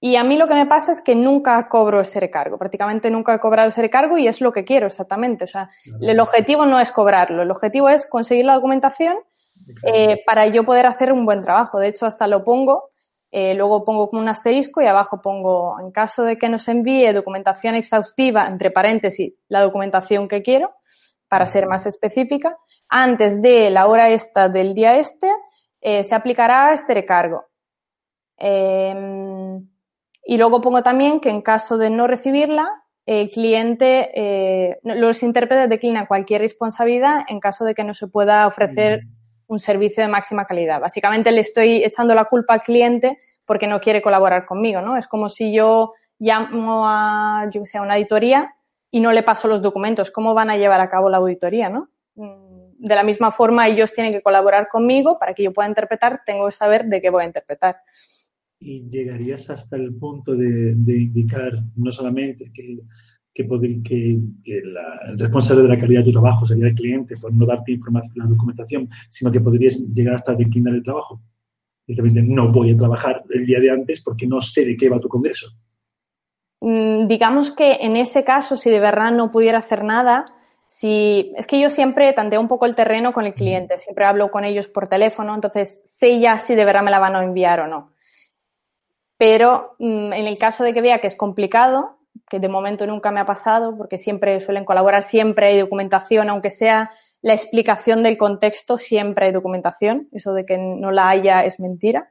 [0.00, 3.34] y a mí lo que me pasa es que nunca cobro ese recargo, prácticamente nunca
[3.34, 5.44] he cobrado ese recargo y es lo que quiero exactamente.
[5.44, 9.16] O sea, el objetivo no es cobrarlo, el objetivo es conseguir la documentación
[9.82, 11.80] eh, para yo poder hacer un buen trabajo.
[11.80, 12.90] De hecho, hasta lo pongo,
[13.30, 17.12] eh, luego pongo como un asterisco y abajo pongo, en caso de que nos envíe
[17.12, 20.72] documentación exhaustiva, entre paréntesis, la documentación que quiero,
[21.28, 22.56] para ser más específica,
[22.88, 25.30] antes de la hora esta del día este,
[25.80, 27.44] eh, se aplicará este recargo.
[28.38, 29.68] Em,
[30.24, 35.68] y luego pongo también que en caso de no recibirla, el cliente, eh, los intérpretes
[35.68, 39.17] declinan cualquier responsabilidad en caso de que no se pueda ofrecer mm.
[39.48, 40.80] Un servicio de máxima calidad.
[40.80, 44.96] Básicamente le estoy echando la culpa al cliente porque no quiere colaborar conmigo, ¿no?
[44.96, 47.50] Es como si yo llamo a,
[47.82, 48.54] una auditoría
[48.90, 50.10] y no le paso los documentos.
[50.10, 51.88] ¿Cómo van a llevar a cabo la auditoría, no?
[52.14, 56.20] Mm, de la misma forma, ellos tienen que colaborar conmigo para que yo pueda interpretar,
[56.24, 57.78] tengo que saber de qué voy a interpretar
[58.60, 62.80] y llegarías hasta el punto de, indicar no solamente que,
[63.46, 63.78] que,
[64.44, 67.72] que, el responsable de la calidad de tu trabajo sería el cliente por no darte
[67.72, 71.20] información, la documentación, sino que podrías llegar hasta declinar el trabajo.
[71.86, 75.00] Directamente, no voy a trabajar el día de antes porque no sé de qué va
[75.00, 75.50] tu congreso.
[76.60, 80.24] Mm, digamos que en ese caso, si de verdad no pudiera hacer nada,
[80.66, 84.30] si es que yo siempre tanteo un poco el terreno con el cliente, siempre hablo
[84.30, 87.60] con ellos por teléfono, entonces sé ya si de verdad me la van a enviar
[87.60, 87.92] o no.
[89.16, 91.97] Pero mm, en el caso de que vea que es complicado,
[92.28, 96.50] que de momento nunca me ha pasado, porque siempre suelen colaborar, siempre hay documentación, aunque
[96.50, 96.90] sea
[97.20, 100.08] la explicación del contexto, siempre hay documentación.
[100.12, 102.10] Eso de que no la haya es mentira.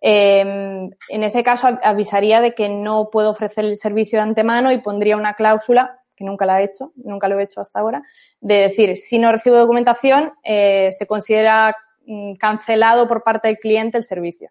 [0.00, 4.78] Em, en ese caso avisaría de que no puedo ofrecer el servicio de antemano y
[4.78, 8.02] pondría una cláusula, que nunca la he hecho, nunca lo he hecho hasta ahora,
[8.40, 11.76] de decir, si no recibo documentación, eh, se considera
[12.06, 14.50] mm, cancelado por parte del cliente el servicio.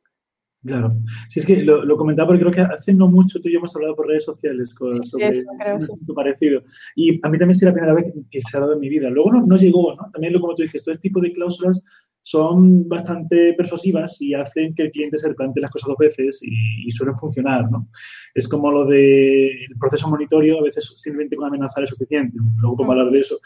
[0.67, 0.91] Claro.
[1.29, 3.75] Si es que lo, comentaba porque creo que hace no mucho tú y yo hemos
[3.75, 5.45] hablado por redes sociales sobre
[5.89, 6.61] un parecido.
[6.95, 9.09] Y a mí también es la primera vez que, se ha dado en mi vida.
[9.09, 10.09] Luego no, llegó, ¿no?
[10.11, 11.81] También lo como tú dices, todo este tipo de cláusulas
[12.21, 16.91] son bastante persuasivas y hacen que el cliente se replante las cosas dos veces y,
[16.91, 17.87] suelen funcionar, ¿no?
[18.35, 22.37] Es como lo del proceso monitorio, a veces simplemente con amenazar es suficiente.
[22.57, 22.91] Luego mm.
[22.91, 23.39] hablar de eso.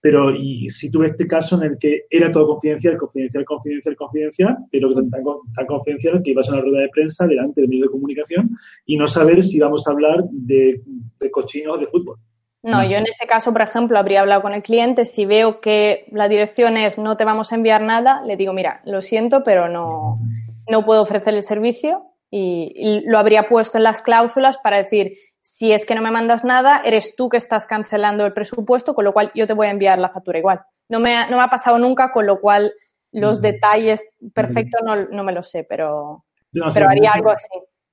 [0.00, 4.56] Pero y si tuve este caso en el que era todo confidencial, confidencial, confidencial, confidencial,
[4.70, 7.90] pero tan, tan confidencial que ibas a una rueda de prensa delante del medio de
[7.90, 8.50] comunicación
[8.86, 10.80] y no saber si vamos a hablar de,
[11.18, 12.18] de cochinos o de fútbol.
[12.62, 15.04] No, yo en ese caso, por ejemplo, habría hablado con el cliente.
[15.04, 18.82] Si veo que la dirección es no te vamos a enviar nada, le digo, mira,
[18.84, 20.20] lo siento, pero no,
[20.68, 25.14] no puedo ofrecer el servicio y, lo habría puesto en las cláusulas para decir,
[25.50, 29.06] si es que no me mandas nada, eres tú que estás cancelando el presupuesto, con
[29.06, 30.60] lo cual yo te voy a enviar la factura igual.
[30.90, 32.70] No me ha, no me ha pasado nunca, con lo cual
[33.12, 37.48] los detalles perfectos no, no me los sé, pero, pero haría algo así.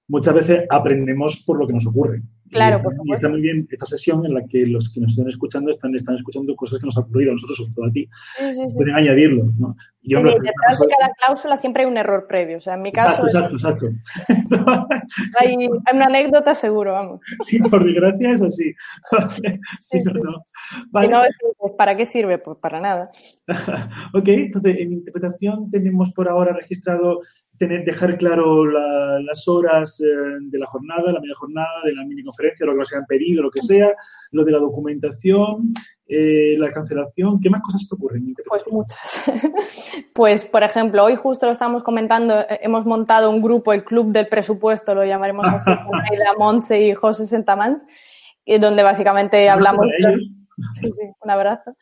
[0.09, 2.21] Muchas veces aprendemos por lo que nos ocurre.
[2.51, 5.71] Claro, y está, muy bien esta sesión en la que los que nos están escuchando
[5.71, 8.07] están, están escuchando cosas que nos ha ocurrido a nosotros, sobre todo a ti.
[8.75, 9.51] Pueden añadirlo.
[9.57, 9.75] ¿no?
[10.07, 12.57] Yo sí, detrás de cada cláusula siempre hay un error previo.
[12.57, 13.25] O sea, en mi caso.
[13.25, 14.87] Exacto, exacto, exacto.
[15.39, 17.21] hay, una anécdota seguro, vamos.
[17.45, 18.73] Sí, por desgracia es así.
[19.79, 20.45] sí, no.
[20.91, 21.09] Vale.
[21.09, 21.21] no,
[21.77, 22.37] ¿para qué sirve?
[22.37, 23.09] Pues para nada.
[24.13, 27.21] ok, entonces en interpretación tenemos por ahora registrado
[27.57, 30.05] tener, dejar claro las horas eh,
[30.41, 33.43] de la jornada, la media jornada, de la mini conferencia, lo que se han pedido,
[33.43, 33.93] lo que sea,
[34.31, 35.73] lo de la documentación,
[36.07, 37.39] eh, la cancelación.
[37.39, 38.33] ¿Qué más cosas te ocurren?
[38.47, 39.23] Pues muchas.
[40.13, 44.11] pues, por ejemplo, hoy justo lo estamos comentando, eh, hemos montado un grupo, el Club
[44.11, 47.85] del Presupuesto, lo llamaremos así, con Aida Monce y José Sentamans,
[48.59, 49.87] donde básicamente hablamos...
[50.79, 51.75] Sí, sí, un abrazo.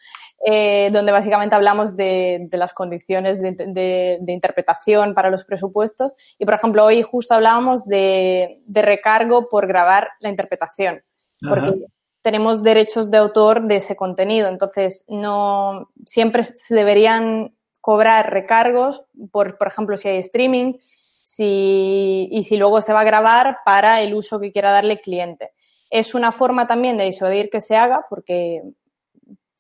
[0.46, 6.14] Eh, donde básicamente hablamos de, las condiciones de, interpretación para los presupuestos.
[6.38, 11.04] Y, por ejemplo, hoy justo hablábamos de, recargo por grabar la interpretación,
[11.42, 11.86] porque
[12.22, 14.48] tenemos derechos de autor de ese contenido.
[14.48, 20.76] Entonces, no siempre se deberían cobrar recargos por, por ejemplo, si hay streaming
[21.24, 25.00] si, y si luego se va a grabar para el uso que quiera darle el
[25.00, 25.52] cliente.
[25.96, 28.64] Es una forma también de disuadir que se haga porque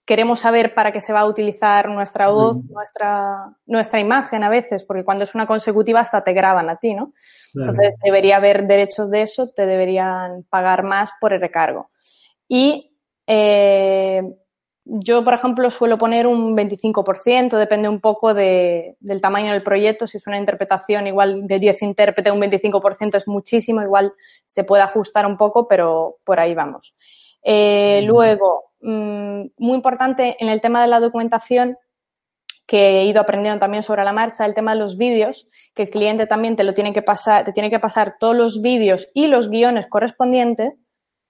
[0.03, 4.83] queremos saber para qué se va a utilizar nuestra voz, nuestra, nuestra imagen a veces,
[4.83, 7.13] porque cuando es una consecutiva hasta te graban a ti, ¿no?
[7.53, 11.91] Entonces debería haber derechos de eso, te deberían pagar más por el recargo.
[12.47, 14.23] Y eh,
[14.85, 20.07] yo, por ejemplo, suelo poner un 25%, depende un poco de, del tamaño del proyecto.
[20.07, 24.13] Si es una interpretación igual de 10 intérpretes, un 25% es muchísimo, igual
[24.47, 26.95] se puede ajustar un poco, pero por ahí vamos.
[27.43, 31.77] Eh, luego, mm, muy importante en el tema de la documentación,
[32.65, 35.89] que he ido aprendiendo también sobre la marcha, el tema de los vídeos, que el
[35.89, 39.27] cliente también te lo tiene que pasar, te tiene que pasar todos los vídeos y
[39.27, 40.79] los guiones correspondientes,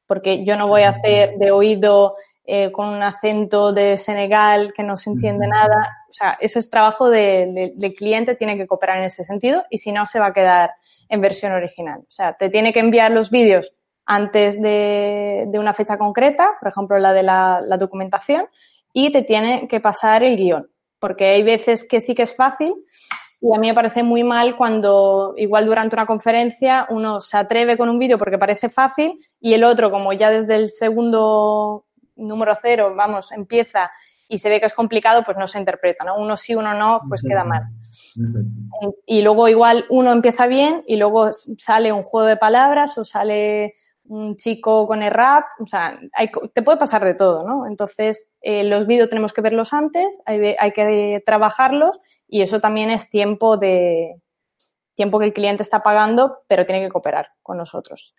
[0.06, 2.16] porque yo no voy a hacer de oído
[2.46, 6.06] eh, con un acento de Senegal que no se entiende nada.
[6.10, 9.92] O sea, eso es trabajo del cliente, tiene que cooperar en ese sentido y si
[9.92, 10.72] no, se va a quedar
[11.08, 12.02] en versión original.
[12.02, 13.74] O sea, te tiene que enviar los vídeos
[14.06, 18.48] antes de, una fecha concreta, por ejemplo, la de la, la, documentación,
[18.92, 20.70] y te tiene que pasar el guion.
[21.00, 22.74] Porque hay veces que sí que es fácil
[23.44, 27.78] y a mí me parece muy mal cuando igual durante una conferencia uno se atreve
[27.78, 31.86] con un vídeo porque parece fácil y el otro, como ya desde el segundo
[32.16, 33.92] número cero, vamos, empieza
[34.28, 36.18] y se ve que es complicado, pues no se interpreta, ¿no?
[36.18, 37.64] Uno sí, uno no, pues queda mal.
[39.06, 43.76] Y luego igual uno empieza bien y luego sale un juego de palabras o sale
[44.06, 46.00] un chico con el rap, o sea,
[46.54, 47.68] te puede pasar de todo, ¿no?
[47.68, 52.90] Entonces, eh, los vídeos tenemos que verlos antes, hay, hay, que trabajarlos y eso también
[52.90, 54.20] es tiempo de
[54.96, 58.14] tiempo que el cliente está pagando, pero tiene que cooperar con nosotros.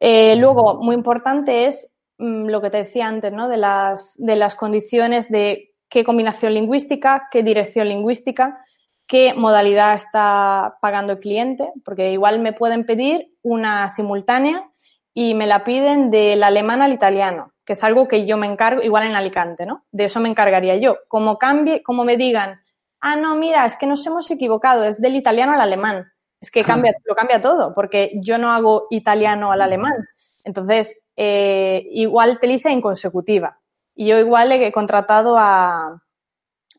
[0.00, 3.48] Eh, luego, muy importante es lo que te decía antes, ¿no?
[3.48, 8.64] De las, de las condiciones de qué combinación lingüística, qué dirección lingüística,
[9.06, 14.70] qué modalidad está pagando el cliente, porque igual me pueden pedir una simultánea
[15.12, 18.82] y me la piden del alemán al italiano, que es algo que yo me encargo,
[18.82, 19.84] igual en Alicante, ¿no?
[19.90, 20.98] De eso me encargaría yo.
[21.08, 22.60] Como cambie, como me digan,
[23.00, 26.12] ah, no, mira, es que nos hemos equivocado, es del italiano al alemán.
[26.40, 30.06] Es que cambia, lo cambia todo, porque yo no hago italiano al alemán.
[30.44, 33.58] Entonces, eh, igual te dice en consecutiva.
[33.94, 36.02] Y yo igual he contratado a,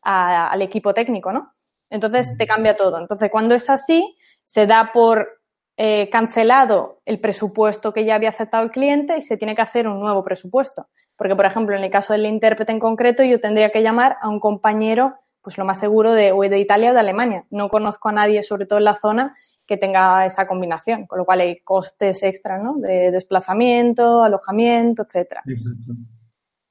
[0.02, 1.52] al equipo técnico, ¿no?
[1.90, 2.98] Entonces te cambia todo.
[2.98, 5.28] Entonces, cuando es así, se da por
[5.76, 9.86] eh, cancelado el presupuesto que ya había aceptado el cliente y se tiene que hacer
[9.86, 10.88] un nuevo presupuesto.
[11.16, 14.28] Porque, por ejemplo, en el caso del intérprete en concreto, yo tendría que llamar a
[14.28, 17.44] un compañero, pues lo más seguro, de, o de Italia o de Alemania.
[17.50, 19.36] No conozco a nadie, sobre todo en la zona,
[19.72, 22.74] que tenga esa combinación, con lo cual hay costes extra, ¿no?
[22.76, 25.42] De desplazamiento, alojamiento, etcétera.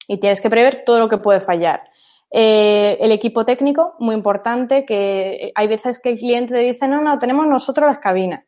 [0.08, 1.82] Y tienes que prever todo lo que puede fallar.
[2.30, 7.02] Eh, el equipo técnico, muy importante, que hay veces que el cliente te dice, no,
[7.02, 8.46] no, tenemos nosotros las cabinas.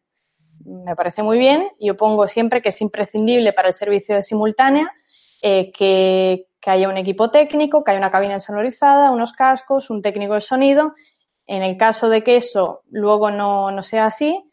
[0.63, 1.69] Me parece muy bien.
[1.79, 4.93] Yo pongo siempre que es imprescindible para el servicio de simultánea
[5.41, 10.03] eh, que, que haya un equipo técnico, que haya una cabina sonorizada, unos cascos, un
[10.03, 10.93] técnico de sonido
[11.47, 14.43] en el caso de que eso luego no, sea así,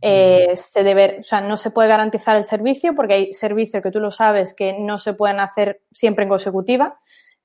[0.00, 3.90] eh, se debe, o sea, no se puede garantizar el servicio porque hay servicios que
[3.90, 6.98] tú lo sabes que no se pueden hacer siempre en consecutiva.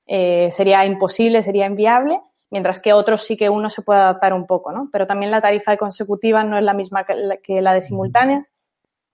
[0.06, 2.20] Eh, sería imposible, sería inviable,
[2.50, 4.88] mientras que otros sí que uno se puede adaptar un poco, ¿no?
[4.92, 8.46] Pero también la tarifa de consecutiva no es la misma que la, de simultánea.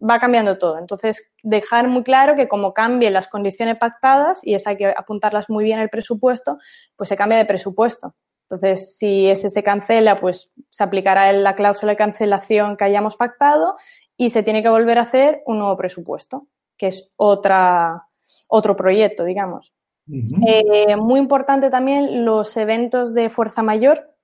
[0.02, 0.78] Va cambiando todo.
[0.78, 5.48] Entonces, dejar muy claro que como cambien las condiciones pactadas, y es hay que apuntarlas
[5.48, 6.58] muy bien el presupuesto,
[6.96, 8.14] pues se cambia de presupuesto.
[8.48, 13.74] Entonces, si ese se cancela, pues se aplicará la cláusula de cancelación que hayamos pactado
[14.16, 18.06] y se tiene que volver a hacer un nuevo presupuesto, que es otra,
[18.46, 19.72] otro proyecto, digamos.
[20.08, 24.14] Eh, muy importante también los eventos de fuerza mayor.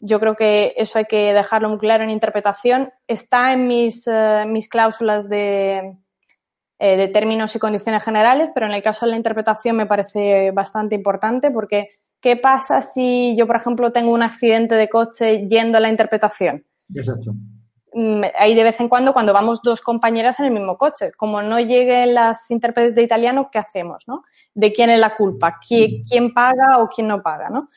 [0.00, 2.90] Yo creo que eso hay que dejarlo muy claro en interpretación.
[3.06, 5.98] Está en mis, eh, mis cláusulas de,
[6.78, 10.50] eh, de términos y condiciones generales, pero en el caso de la interpretación me parece
[10.50, 11.90] bastante importante porque
[12.22, 16.64] ¿Qué pasa si yo, por ejemplo, tengo un accidente de coche yendo a la interpretación?
[16.94, 17.32] Exacto.
[17.94, 21.42] Mm, ahí de vez en cuando, cuando vamos dos compañeras en el mismo coche, como
[21.42, 24.04] no lleguen las intérpretes de italiano, ¿qué hacemos?
[24.06, 24.22] ¿no?
[24.54, 25.58] ¿De quién es la culpa?
[25.66, 27.50] ¿Quién, quién paga o quién no paga?
[27.50, 27.68] ¿no?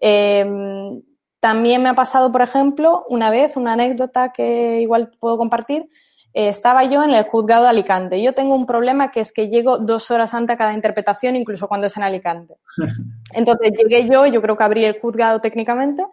[0.00, 1.00] Em,
[1.38, 5.88] también me ha pasado, por ejemplo, una vez, una anécdota que igual puedo compartir,
[6.34, 8.22] eh, estaba yo en el juzgado de Alicante.
[8.22, 11.68] Yo tengo un problema que es que llego dos horas antes a cada interpretación, incluso
[11.68, 12.56] cuando es en Alicante.
[13.34, 16.04] Entonces llegué yo, yo creo que abrí el juzgado técnicamente,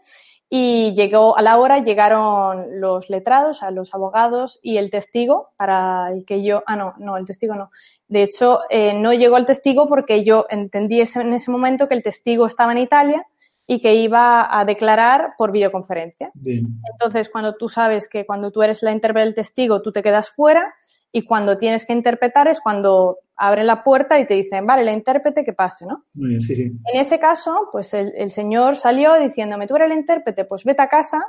[0.52, 6.12] y llegó a la hora, llegaron los letrados, a los abogados y el testigo para
[6.12, 7.70] el que yo, ah, no, no, el testigo no.
[8.08, 12.02] De hecho, eh, no llegó el testigo porque yo entendí en ese momento que el
[12.02, 13.28] testigo estaba en Italia
[13.72, 16.32] y que iba a declarar por videoconferencia.
[16.44, 20.32] Entonces, cuando tú sabes que cuando tú eres la intérprete del testigo, tú te quedas
[20.32, 20.74] fuera
[21.12, 24.92] y cuando tienes que interpretar es cuando abren la puerta y te dicen, vale, la
[24.92, 26.04] intérprete que pase, ¿no?
[26.40, 26.64] sí, sí.
[26.64, 30.90] En ese caso, pues el, señor salió diciéndome, tú eres el intérprete, pues vete a
[30.90, 31.20] casa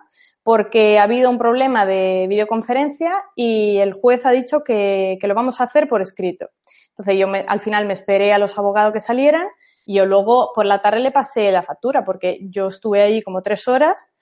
[0.42, 5.34] porque ha habido un problema de videoconferencia y el juez ha dicho que, que lo
[5.34, 6.48] vamos a hacer por escrito.
[6.88, 9.46] Entonces yo me, al final me esperé a los abogados que salieran
[9.90, 13.42] y yo luego por la tarde le pasé la factura porque yo estuve ahí como
[13.42, 14.12] tres horas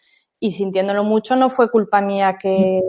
[0.41, 2.81] y sintiéndolo mucho no fue culpa mía que,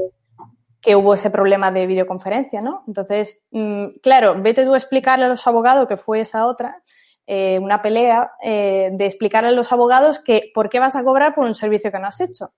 [0.79, 2.85] que hubo ese problema de videoconferencia, ¿no?
[2.87, 6.81] Entonces, mm, claro, vete tú a explicarle a los abogados que fue esa otra,
[7.27, 11.35] eh, una pelea eh, de explicarle a los abogados que por qué vas a cobrar
[11.35, 12.53] por un servicio que no has hecho.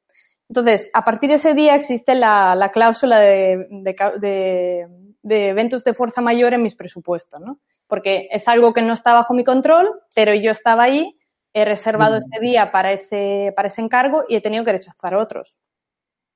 [0.50, 4.88] Entonces, a partir de ese día existe la, la cláusula de, de,
[5.24, 7.58] de, eventos de fuerza mayor en mis presupuestos, ¿no?
[7.92, 11.20] Porque es algo que no está bajo mi control, pero yo estaba ahí,
[11.52, 15.58] he reservado este día para ese, para ese encargo y he tenido que rechazar otros.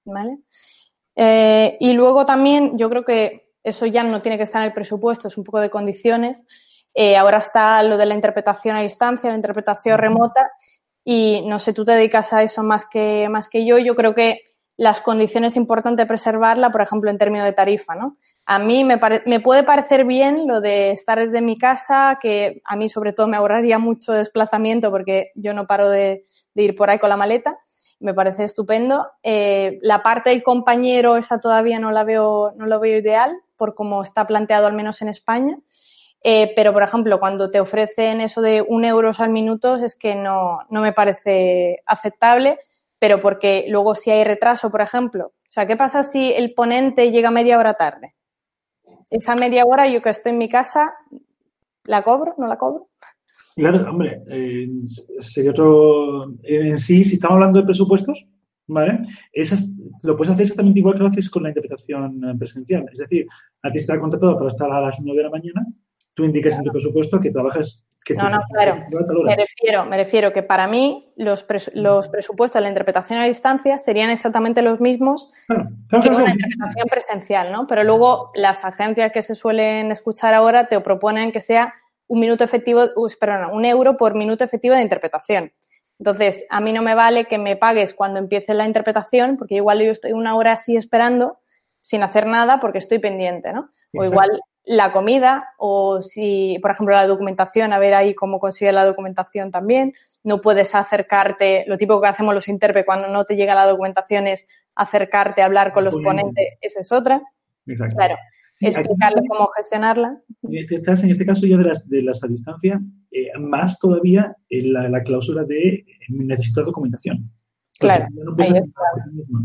[0.04, 0.40] ¿Vale?
[1.16, 4.74] Eh, y luego también yo creo que eso ya no tiene que estar en el
[4.74, 6.44] presupuesto, es un poco de condiciones.
[6.94, 10.52] Eh, ahora está lo de la interpretación a distancia, la interpretación remota,
[11.06, 13.78] y no sé, tú te dedicas a eso más que, más que yo.
[13.78, 14.42] Yo creo que
[14.78, 18.18] las condiciones importantes preservarla, por ejemplo, en términos de tarifa, ¿no?
[18.46, 22.76] A mí me, me, puede parecer bien lo de estar desde mi casa, que a
[22.76, 27.00] mí sobre todo me ahorraría mucho desplazamiento porque yo no paro de, ir por ahí
[27.00, 27.58] con la maleta.
[28.00, 29.08] Me parece estupendo.
[29.24, 33.74] Eh, la parte del compañero, esa todavía no la veo, no lo veo ideal por
[33.74, 35.58] cómo está planteado al menos en España.
[36.22, 40.16] Eh, pero, por ejemplo, cuando te ofrecen eso de un euro al minuto, es que
[40.16, 42.60] no, no me parece aceptable
[43.06, 47.12] pero porque luego si hay retraso, por ejemplo, o sea, ¿qué pasa si el ponente
[47.12, 48.16] llega media hora tarde?
[49.12, 50.92] Esa media hora yo que estoy en mi casa,
[51.84, 52.34] ¿la cobro?
[52.40, 52.90] ¿No la cobro?
[53.56, 54.68] Claro, hombre, eh,
[55.20, 56.34] sería otro.
[56.42, 58.26] En sí, si estamos hablando de presupuestos,
[58.66, 59.02] ¿vale?
[60.02, 62.90] Lo puedes hacer exactamente igual que lo haces con la interpretación presencial.
[62.92, 63.28] Es decir,
[63.62, 65.64] a ti está contratado para estar a las 9 de la mañana,
[66.16, 68.86] tú indicas en tu presupuesto que trabajas no, no, claro.
[69.24, 73.78] Me refiero, me refiero que para mí los, los presupuestos de la interpretación a distancia
[73.78, 77.66] serían exactamente los mismos que una interpretación presencial, ¿no?
[77.66, 81.74] Pero luego las agencias que se suelen escuchar ahora te proponen que sea
[82.08, 82.82] un minuto efectivo,
[83.20, 85.52] perdón, un euro por minuto efectivo de interpretación.
[85.98, 89.82] Entonces, a mí no me vale que me pagues cuando empiece la interpretación, porque igual
[89.82, 91.40] yo estoy una hora así esperando
[91.82, 93.70] sin hacer nada porque estoy pendiente, ¿no?
[93.94, 98.72] O igual la comida o si, por ejemplo, la documentación, a ver ahí cómo consigue
[98.72, 99.94] la documentación también.
[100.24, 104.28] No puedes acercarte, lo típico que hacemos los intérpretes cuando no te llega la documentación
[104.28, 107.22] es acercarte a hablar con los ponentes, esa es otra.
[107.68, 107.96] Exacto.
[107.96, 108.16] Claro,
[108.60, 110.20] explicarle cómo gestionarla.
[110.42, 114.36] En este, en este caso ya de las, de las a distancia, eh, más todavía
[114.50, 117.30] la, la, cláusula de eh, necesitar documentación.
[117.80, 118.08] Claro,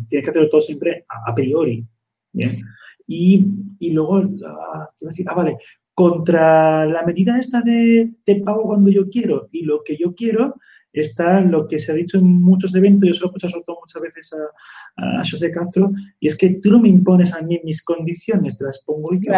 [0.08, 1.84] Tienes que hacerlo todo siempre a, a priori.
[2.32, 2.58] Bien.
[3.12, 3.44] Y,
[3.80, 5.56] y luego, ah, decir, ah, vale,
[5.94, 10.54] contra la medida esta de te pago cuando yo quiero y lo que yo quiero,
[10.92, 14.00] está lo que se ha dicho en muchos eventos, yo se lo he escuchado muchas
[14.00, 15.90] veces a, a, José Castro,
[16.20, 19.32] y es que tú no me impones a mí mis condiciones, te las pongo yo,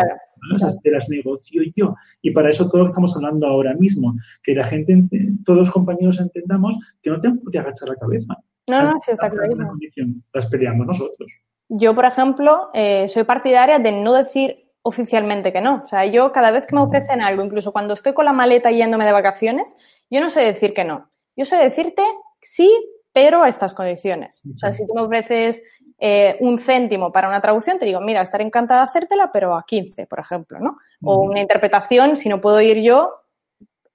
[0.82, 1.94] te las negocio yo.
[2.20, 5.02] Y para eso todo lo que estamos hablando ahora mismo, que la gente,
[5.46, 8.36] todos los compañeros entendamos que no tenemos que agachar la cabeza.
[8.68, 10.22] No, no, sí está clarísimo.
[10.34, 11.32] Las peleamos nosotros.
[11.68, 15.82] Yo, por ejemplo, eh, soy partidaria de no decir oficialmente que no.
[15.84, 18.70] O sea, yo cada vez que me ofrecen algo, incluso cuando estoy con la maleta
[18.70, 19.74] yéndome de vacaciones,
[20.10, 21.10] yo no sé decir que no.
[21.36, 22.02] Yo sé decirte
[22.40, 22.68] sí,
[23.12, 24.42] pero a estas condiciones.
[24.52, 25.62] O sea, si tú me ofreces
[25.98, 29.64] eh, un céntimo para una traducción, te digo, mira, estaré encantada de hacértela, pero a
[29.64, 30.78] 15, por ejemplo, ¿no?
[31.02, 33.14] O una interpretación, si no puedo ir yo,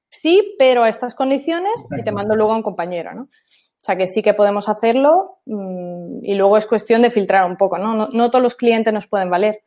[0.10, 3.28] sí, pero a estas condiciones y te mando luego a un compañero, ¿no?
[3.88, 7.56] O sea, que sí que podemos hacerlo mm, y luego es cuestión de filtrar un
[7.56, 7.94] poco, ¿no?
[7.94, 8.10] ¿no?
[8.12, 9.62] No todos los clientes nos pueden valer.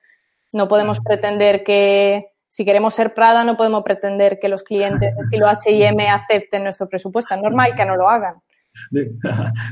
[0.53, 5.47] No podemos pretender que, si queremos ser Prada, no podemos pretender que los clientes estilo
[5.47, 7.35] H&M acepten nuestro presupuesto.
[7.35, 8.35] Es normal que no lo hagan.
[8.91, 9.11] De,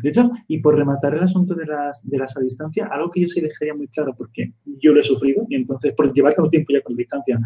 [0.02, 3.28] hecho, y por rematar el asunto de las, de las a distancia, algo que yo
[3.28, 6.72] sí dejaría muy claro, porque yo lo he sufrido, y entonces, por llevar tanto tiempo
[6.72, 7.38] ya con distancia,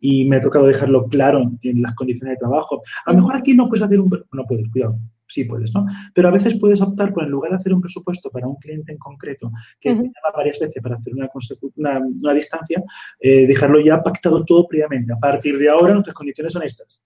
[0.00, 2.82] y me ha tocado dejarlo claro en las condiciones de trabajo.
[3.06, 4.10] A lo mejor aquí no puedes hacer un...
[4.32, 4.98] No puedes, cuidado,
[5.28, 5.86] sí puedes, ¿no?
[6.14, 8.92] Pero a veces puedes optar por, en lugar de hacer un presupuesto para un cliente
[8.92, 12.82] en concreto, que te llama varias veces para hacer una, una, distancia,
[13.20, 15.12] eh, dejarlo ya pactado todo previamente.
[15.12, 17.00] A partir de ahora, nuestras condiciones son estas.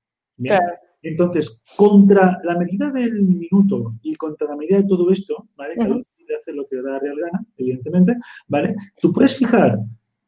[1.02, 5.74] Entonces, contra la medida del minuto y contra la medida de todo esto, ¿vale?
[5.74, 8.16] Cada uno puede hacer lo que le da real gana, evidentemente,
[8.46, 8.74] ¿vale?
[9.00, 9.78] Tú puedes fijar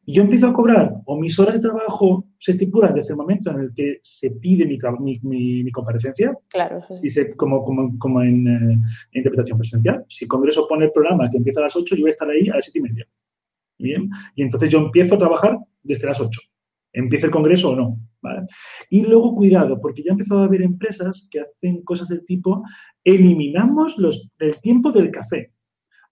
[0.07, 3.59] yo empiezo a cobrar o mis horas de trabajo se estipulan desde el momento en
[3.59, 4.77] el que se pide mi,
[5.23, 6.83] mi, comparecencia, claro,
[7.37, 8.77] como, como, como en eh,
[9.13, 10.05] interpretación presencial.
[10.07, 12.29] Si el Congreso pone el programa que empieza a las 8, yo voy a estar
[12.29, 13.07] ahí a las 7 y media.
[13.77, 16.39] Bien, y entonces yo empiezo a trabajar desde las 8.
[16.93, 17.99] Empiece el Congreso o no.
[18.21, 18.45] ¿vale?
[18.89, 22.63] Y luego, cuidado, porque ya ha empezado a haber empresas que hacen cosas del tipo,
[23.03, 25.51] eliminamos los, el tiempo del café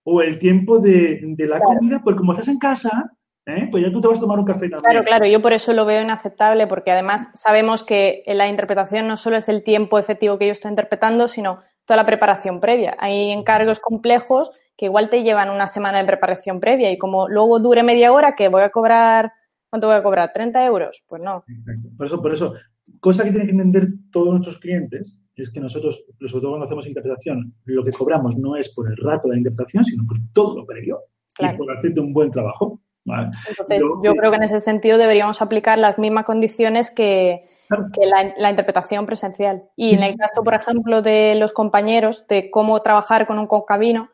[0.04, 3.10] o el tiempo de, de la comida, porque como estás en casa,
[3.46, 3.68] ¿Eh?
[3.70, 4.82] Pues ya tú te vas a tomar un café también.
[4.82, 9.18] Claro, claro, yo por eso lo veo inaceptable, porque además sabemos que la interpretación no
[9.18, 12.96] solo es el tiempo efectivo que yo estoy interpretando, sino toda la preparación previa.
[13.00, 17.60] Hay encargos complejos que igual te llevan una semana de preparación previa y como luego
[17.60, 19.34] dure media hora, que voy a cobrar,
[19.70, 20.32] ¿cuánto voy a cobrar?
[20.34, 21.04] ¿30 euros?
[21.08, 21.44] Pues no.
[21.48, 21.90] Exacto.
[21.98, 22.54] Por eso, por eso,
[23.00, 26.88] cosa que tienen que entender todos nuestros clientes es que nosotros, sobre todo cuando hacemos
[26.88, 30.58] interpretación, lo que cobramos no es por el rato de la interpretación, sino por todo
[30.58, 31.00] lo previo
[31.40, 32.80] y por hacerte un buen trabajo.
[33.06, 39.06] Entonces, yo, creo que en ese sentido deberíamos aplicar las mismas condiciones que, la, interpretación
[39.06, 39.64] presencial.
[39.76, 44.10] Y en el caso, por ejemplo, de los compañeros, de cómo trabajar con un concabino,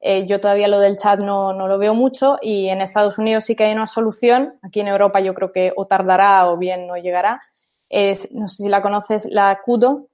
[0.00, 3.44] eh, yo todavía lo del chat no, no, lo veo mucho y en Estados Unidos
[3.44, 4.54] sí que hay una solución.
[4.62, 7.40] Aquí en Europa yo creo que o tardará o bien no llegará.
[7.88, 10.08] Es, no sé si la conoces, la Kudo.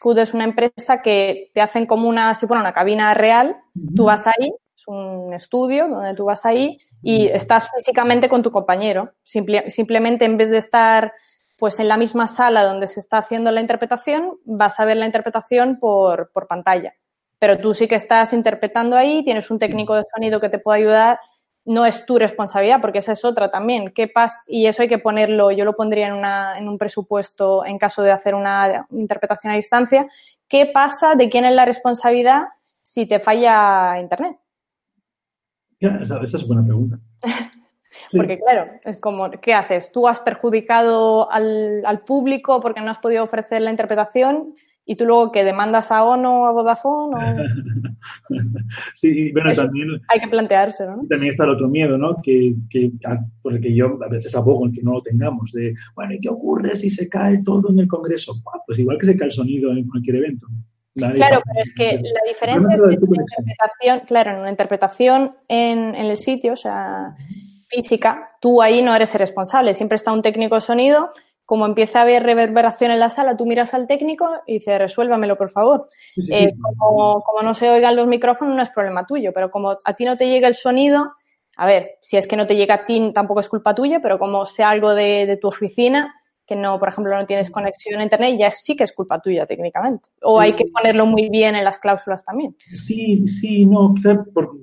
[0.00, 3.56] Kudo es una empresa que te hacen como una, si fuera una cabina real.
[3.94, 8.50] Tú vas ahí, es un estudio donde tú vas ahí y estás físicamente con tu
[8.50, 9.12] compañero.
[9.24, 11.12] simplemente en vez de estar
[11.58, 15.06] pues en la misma sala donde se está haciendo la interpretación, vas a ver la
[15.06, 16.94] interpretación por, por pantalla.
[17.38, 20.80] Pero tú sí que estás interpretando ahí, tienes un técnico de sonido que te puede
[20.80, 21.18] ayudar,
[21.64, 23.92] no es tu responsabilidad, porque esa es otra también.
[23.92, 24.42] ¿Qué pasa?
[24.46, 28.02] Y eso hay que ponerlo, yo lo pondría en, una, en un presupuesto en caso
[28.02, 30.06] de hacer una interpretación a distancia.
[30.48, 31.14] ¿Qué pasa?
[31.14, 32.44] ¿De quién es la responsabilidad
[32.82, 34.36] si te falla Internet?
[36.00, 36.98] Esa, es buena pregunta.
[38.12, 39.90] Porque claro, es como, ¿qué haces?
[39.92, 44.54] Tú has perjudicado al, público porque no has podido ofrecer la interpretación
[44.84, 47.16] y tú luego que demandas a ONO o a Vodafone.
[47.16, 47.44] O...
[48.94, 49.88] sí, bueno, también.
[50.08, 51.06] Hay que plantearse, ¿no?
[51.08, 52.20] También está el otro miedo, ¿no?
[52.22, 52.92] Que, que,
[53.40, 56.20] por el que yo a veces abogo en que no lo tengamos, de, bueno, ¿y
[56.20, 58.42] qué ocurre si se cae todo en el Congreso?
[58.66, 60.46] Pues igual que se cae el sonido en cualquier evento.
[60.94, 65.36] Claro, pero es que la diferencia es que en una interpretación, claro, en una interpretación
[65.48, 67.16] en, el sitio, o sea,
[67.66, 71.10] física, tú ahí no eres el responsable, siempre está un técnico de sonido,
[71.44, 75.36] como empieza a haber reverberación en la sala, tú miras al técnico y dices, resuélvamelo,
[75.36, 75.88] por favor.
[76.30, 79.94] Eh, como, como, no se oigan los micrófonos, no es problema tuyo, pero como a
[79.94, 81.12] ti no te llega el sonido,
[81.56, 84.18] a ver, si es que no te llega a ti, tampoco es culpa tuya, pero
[84.18, 86.14] como sea algo de, de tu oficina,
[86.46, 89.46] que no, por ejemplo, no tienes conexión a Internet, ya sí que es culpa tuya
[89.46, 90.08] técnicamente.
[90.22, 92.56] O hay que ponerlo muy bien en las cláusulas también.
[92.72, 94.58] Sí, sí, no, quizás por,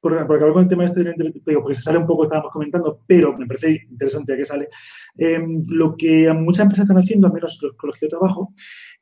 [0.00, 3.02] por, por acabar con el tema este digo, porque se sale un poco, estábamos comentando,
[3.06, 4.68] pero me parece interesante que sale.
[5.16, 8.54] Em, lo que muchas empresas están haciendo, al menos los colegios de trabajo,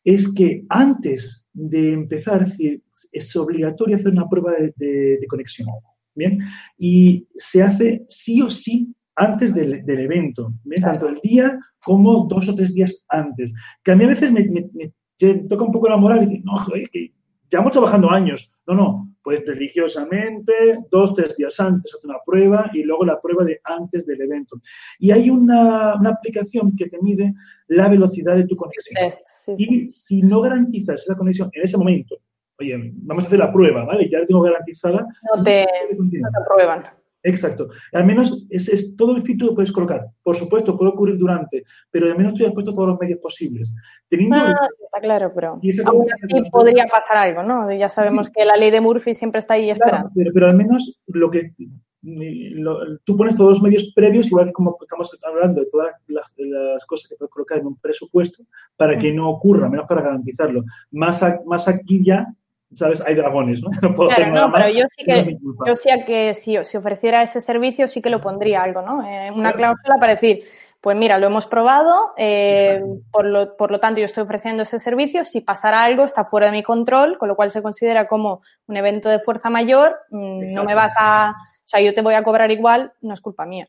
[0.02, 4.72] es que antes de empezar, es, decir, es obligatorio hacer una prueba de,
[5.20, 5.68] de conexión.
[6.14, 6.38] Bien,
[6.78, 12.48] y se hace sí o sí antes del, del evento, tanto el día como dos
[12.48, 13.52] o tres días antes.
[13.82, 14.44] Que a mí a veces me,
[15.16, 17.12] te toca un poco la moral y dices, no, joder, que
[17.50, 18.52] llevamos trabajando años.
[18.66, 20.52] No, no, pues religiosamente,
[20.90, 24.60] dos, tres días antes hace una prueba y luego la prueba de antes del evento.
[24.98, 27.32] Y hay una, aplicación que te mide
[27.68, 28.96] la velocidad de tu conexión.
[29.56, 32.16] Y si no garantizas esa conexión en ese momento,
[32.58, 34.08] oye, vamos a hacer la prueba, ¿vale?
[34.08, 35.06] Ya la tengo garantizada.
[35.36, 36.84] No te, no te aprueban.
[37.26, 37.68] Exacto.
[37.92, 40.06] Al menos es, todo el filtro que puedes colocar.
[40.22, 43.74] Por supuesto, puede ocurrir durante, pero al menos estoy dispuesto todos los medios posibles.
[44.08, 47.72] Teniendo ah, está claro, pero aún así podría pasar algo, ¿no?
[47.72, 50.10] Ya sabemos que la ley de Murphy siempre está ahí esperando.
[50.32, 51.52] pero, al menos lo que
[53.04, 57.08] tú pones todos los medios previos, igual que como estamos hablando de todas las, cosas
[57.08, 58.44] que puedes colocar en un presupuesto,
[58.76, 59.16] para que mm.
[59.16, 60.62] no ocurra, menos para garantizarlo.
[60.92, 62.28] Más, más aquí ya
[62.76, 63.00] ¿sabes?
[63.00, 63.70] Hay dragones, ¿no?
[63.82, 67.40] No puedo claro, no, pero yo sí que, yo sí que si, si, ofreciera ese
[67.40, 69.06] servicio sí que lo pondría algo, ¿no?
[69.06, 70.44] Eh, una cláusula para decir,
[70.80, 74.78] pues mira, lo hemos probado, eh, por, lo, por lo tanto yo estoy ofreciendo ese
[74.78, 78.42] servicio, si pasara algo está fuera de mi control, con lo cual se considera como
[78.66, 82.14] un evento de fuerza mayor, mm, no me vas a, o sea, yo te voy
[82.14, 83.66] a cobrar igual, no es culpa mía.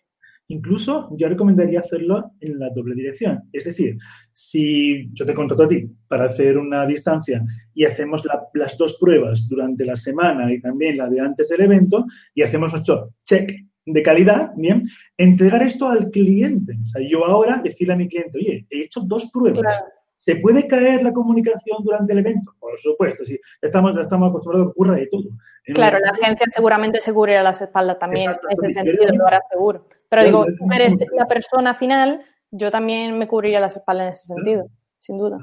[0.49, 3.43] Incluso yo recomendaría hacerlo en la doble dirección.
[3.51, 3.97] Es decir,
[4.31, 7.43] si yo te contrato a ti para hacer una distancia
[7.73, 8.23] y hacemos
[8.53, 12.71] las dos pruebas durante la semana y también la de antes del evento y hacemos
[12.71, 13.51] nuestro check
[13.85, 14.83] de calidad, bien,
[15.17, 16.77] entregar esto al cliente.
[16.81, 19.81] O sea, yo ahora decirle a mi cliente, oye, he hecho dos pruebas.
[20.27, 22.53] ¿Se puede caer la comunicación durante el evento?
[22.59, 23.39] Por supuesto, sí.
[23.61, 25.29] Estamos, estamos acostumbrados a que ocurra de todo.
[25.73, 29.87] claro, la agencia seguramente se cubrirá las espaldas también, en ese sentido, lo hará seguro.
[30.09, 32.19] Pero digo, tú eres la persona final,
[32.51, 34.67] yo también me cubriría las espaldas en ese sentido,
[34.99, 35.37] sin duda.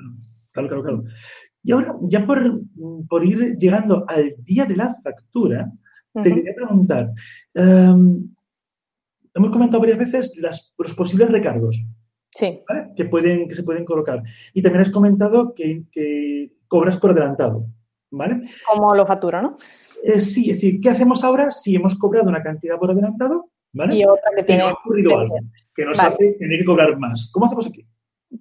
[0.53, 1.05] Claro, claro, claro.
[1.63, 5.73] Y ahora, ya por, ir llegando al día de la factura,
[6.13, 7.11] te quería preguntar,
[7.55, 8.35] em,
[9.33, 11.75] hemos comentado varias veces los posibles recargos
[12.35, 12.63] sí.
[12.97, 14.23] que, pueden, que se pueden colocar.
[14.53, 17.67] Y también has comentado que, cobras por adelantado.
[18.11, 18.39] ¿vale?
[18.67, 19.57] Como lo factura, ¿no?
[20.03, 23.51] Eh, sí, es decir, ¿qué hacemos ahora si hemos cobrado una cantidad por adelantado?
[23.91, 24.63] Y otra que tiene.
[24.63, 25.37] ha ocurrido algo
[25.75, 27.31] que nos hace tener que cobrar más.
[27.33, 27.85] ¿Cómo hacemos aquí?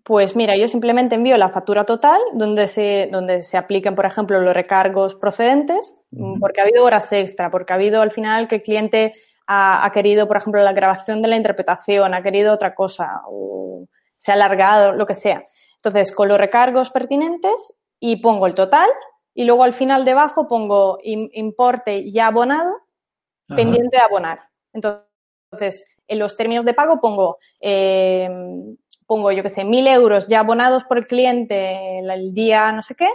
[0.03, 4.39] Pues mira, yo simplemente envío la factura total donde se, donde se apliquen, por ejemplo,
[4.41, 5.95] los recargos procedentes,
[6.39, 9.13] porque ha habido horas extra, porque ha habido al final que el cliente
[9.47, 14.31] ha, querido, por ejemplo, la grabación de la interpretación, ha querido otra cosa, o se
[14.31, 15.45] ha alargado, lo que sea.
[15.75, 18.89] Entonces, con los recargos pertinentes y pongo el total
[19.33, 22.73] y luego al final debajo pongo importe ya abonado,
[23.47, 24.39] pendiente de abonar.
[24.71, 28.29] Entonces, en los términos de pago pongo, eh,
[29.05, 32.95] pongo yo qué sé, mil euros ya abonados por el cliente el día no sé
[32.95, 33.09] qué,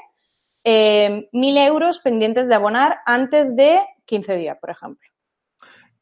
[0.64, 5.08] eh, mil euros pendientes de abonar antes de 15 días, por ejemplo.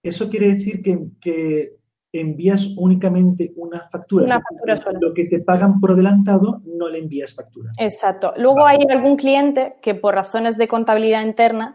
[0.08, 1.76] Eso quiere decir que,
[2.12, 4.24] envías únicamente una factura.
[4.24, 4.98] Una factura sola.
[5.02, 7.72] Lo que te pagan por adelantado no le envías factura.
[7.78, 8.32] Exacto.
[8.38, 11.74] Luego hay algún cliente que por razones de contabilidad interna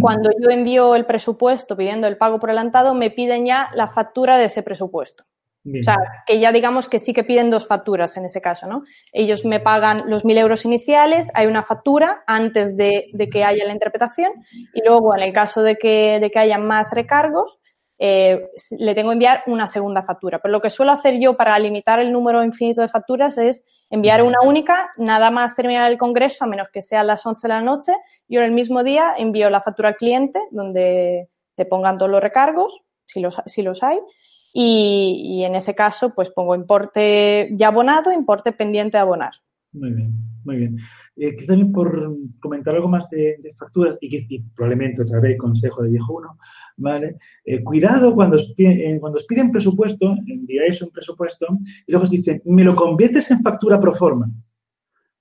[0.00, 4.38] cuando yo envío el presupuesto pidiendo el pago por adelantado, me piden ya la factura
[4.38, 5.24] de ese presupuesto.
[5.64, 8.82] O sea, que ya digamos que sí que piden dos facturas en ese caso, ¿no?
[9.12, 13.72] Ellos me pagan los mil euros iniciales, hay una factura antes de, que haya la
[13.72, 14.32] interpretación
[14.74, 17.60] y luego en el caso de que, de que haya más recargos,
[18.04, 18.50] eh,
[18.80, 20.40] le tengo que enviar una segunda factura.
[20.40, 24.24] Pero lo que suelo hacer yo para limitar el número infinito de facturas es enviar
[24.24, 27.48] una única, nada más terminar el congreso, a menos que sea a las 11 de
[27.54, 27.92] la noche,
[28.28, 32.20] yo en el mismo día envío la factura al cliente, donde te pongan todos los
[32.20, 34.00] recargos, si los, si los hay,
[34.52, 39.34] y, en ese caso, pues pongo importe ya abonado, importe pendiente de abonar.
[39.72, 40.12] Muy bien,
[40.44, 40.78] muy bien.
[41.16, 45.90] Eh, también por comentar algo más de, facturas y que probablemente otra vez consejo de
[45.90, 46.36] viejo uno,
[46.76, 47.16] ¿vale?
[47.44, 51.46] Eh, cuidado cuando os, piden, cuando os piden presupuesto, enviáis un presupuesto
[51.86, 54.30] y luego os dicen, me lo conviertes en factura pro forma,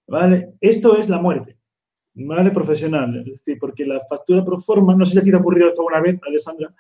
[0.07, 0.53] ¿vale?
[0.59, 1.57] Esto es la muerte,
[2.13, 2.51] ¿vale?
[2.51, 5.39] Profesional, es decir, porque la factura pro forma, no sé si a ti te ha
[5.39, 6.73] ocurrido esto alguna vez, Alessandra,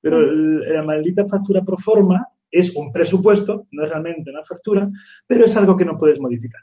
[0.00, 0.72] pero mm.
[0.72, 4.90] la maldita factura pro forma es un presupuesto, no es realmente una factura,
[5.26, 6.60] pero es algo que no puedes modificar.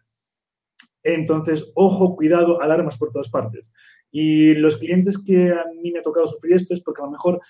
[1.04, 3.72] Entonces, ojo, cuidado, alarmas por todas partes.
[4.12, 7.12] Y los clientes que a mí me ha tocado sufrir esto es porque a lo
[7.12, 7.42] mejor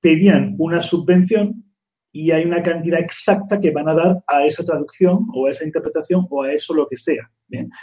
[0.00, 1.64] pedían una subvención
[2.12, 5.66] y hay una cantidad exacta que van a dar a esa traducción o a esa
[5.66, 7.30] interpretación o a eso lo que sea.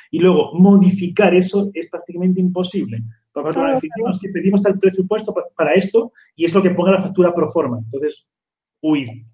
[0.09, 3.03] Y luego modificar eso es prácticamente imposible.
[3.31, 7.01] Para claro, decimos que pedimos tal presupuesto para esto y es lo que ponga la
[7.01, 7.79] factura pro forma.
[7.79, 8.27] Entonces,
[8.81, 9.25] uy,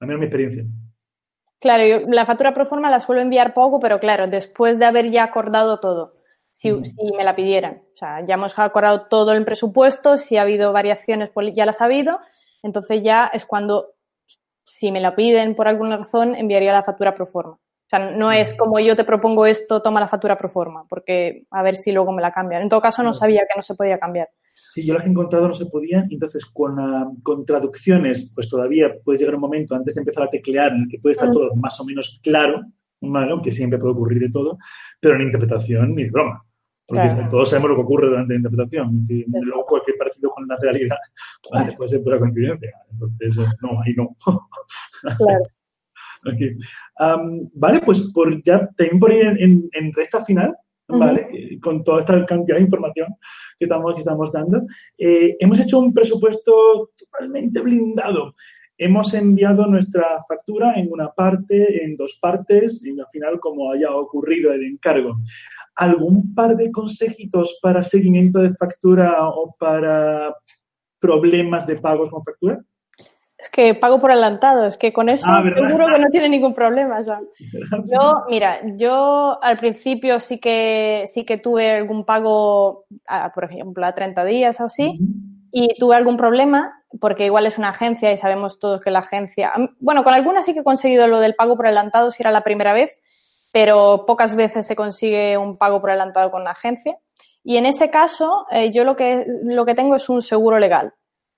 [0.00, 0.64] a menos mi experiencia.
[1.60, 5.10] Claro, yo la factura pro forma la suelo enviar poco, pero claro, después de haber
[5.10, 6.14] ya acordado todo,
[6.58, 6.72] si,
[7.16, 7.82] me la pidieran.
[7.94, 11.80] O sea, ya hemos acordado todo el presupuesto, si ha habido variaciones, pues ya las
[11.80, 12.18] ha habido,
[12.64, 13.90] entonces ya es cuando,
[14.64, 17.52] si me la piden por alguna razón, enviaría la factura pro forma.
[17.52, 21.46] O sea, no es como yo te propongo esto, toma la factura pro forma, porque
[21.50, 22.62] a ver si luego me la cambian.
[22.62, 24.28] En todo caso, no sabía que no se podía cambiar.
[24.74, 28.88] Sí, yo las he encontrado no se podían, entonces con, ah, con traducciones, pues todavía
[29.04, 31.30] puedes llegar a un momento antes de empezar a teclear en el que puede estar
[31.30, 32.62] todo más o menos claro,
[33.00, 33.30] ¿vale?
[33.30, 34.58] aunque siempre puede ocurrir de todo,
[35.00, 36.44] pero en interpretación ni broma.
[36.88, 38.96] Porque todos sabemos lo que ocurre durante la interpretación.
[38.96, 40.96] Es luego cualquier parecido con la realidad
[41.76, 42.72] puede ser pura coincidencia.
[42.90, 44.16] Entonces, eh, no, ahí no.
[45.18, 45.44] Claro.
[47.54, 50.56] vale, pues por ya también por ir en, en, recta final,
[50.88, 51.58] ¿vale?
[51.62, 53.14] Con toda esta cantidad de información
[53.58, 54.62] que estamos, que estamos dando,
[54.96, 58.34] eh, hemos hecho un presupuesto totalmente blindado.
[58.80, 63.90] Hemos enviado nuestra factura en una parte, en dos partes, y al final como haya
[63.92, 65.16] ocurrido el encargo.
[65.78, 70.34] ¿Algún par de consejitos para seguimiento de factura o para
[70.98, 72.60] problemas de pagos con factura?
[73.38, 76.52] Es que pago por adelantado, es que con eso ah, seguro que no tiene ningún
[76.52, 77.00] problema.
[77.00, 82.86] Yo, mira, yo al principio sí que sí que tuve algún pago,
[83.34, 84.98] por ejemplo, a 30 días o así,
[85.52, 89.52] y tuve algún problema porque igual es una agencia y sabemos todos que la agencia.
[89.78, 92.42] Bueno, con algunas sí que he conseguido lo del pago por adelantado si era la
[92.42, 92.98] primera vez,
[93.52, 96.98] pero pocas veces se consigue un pago por adelantado con la agencia.
[97.42, 100.92] Y en ese caso, eh, yo lo que, lo que tengo es un seguro legal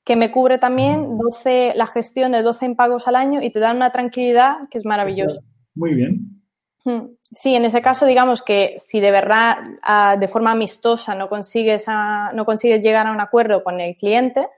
[0.04, 3.72] que me cubre también 12, la gestión de 12 pagos al año y te da
[3.72, 5.40] una tranquilidad que es maravillosa.
[5.74, 6.42] Muy bien.
[6.84, 7.14] Hmm.
[7.32, 11.86] Sí, en ese caso, digamos que si de verdad ah, de forma amistosa no consigues,
[12.34, 14.48] no consigues llegar a un acuerdo con el cliente,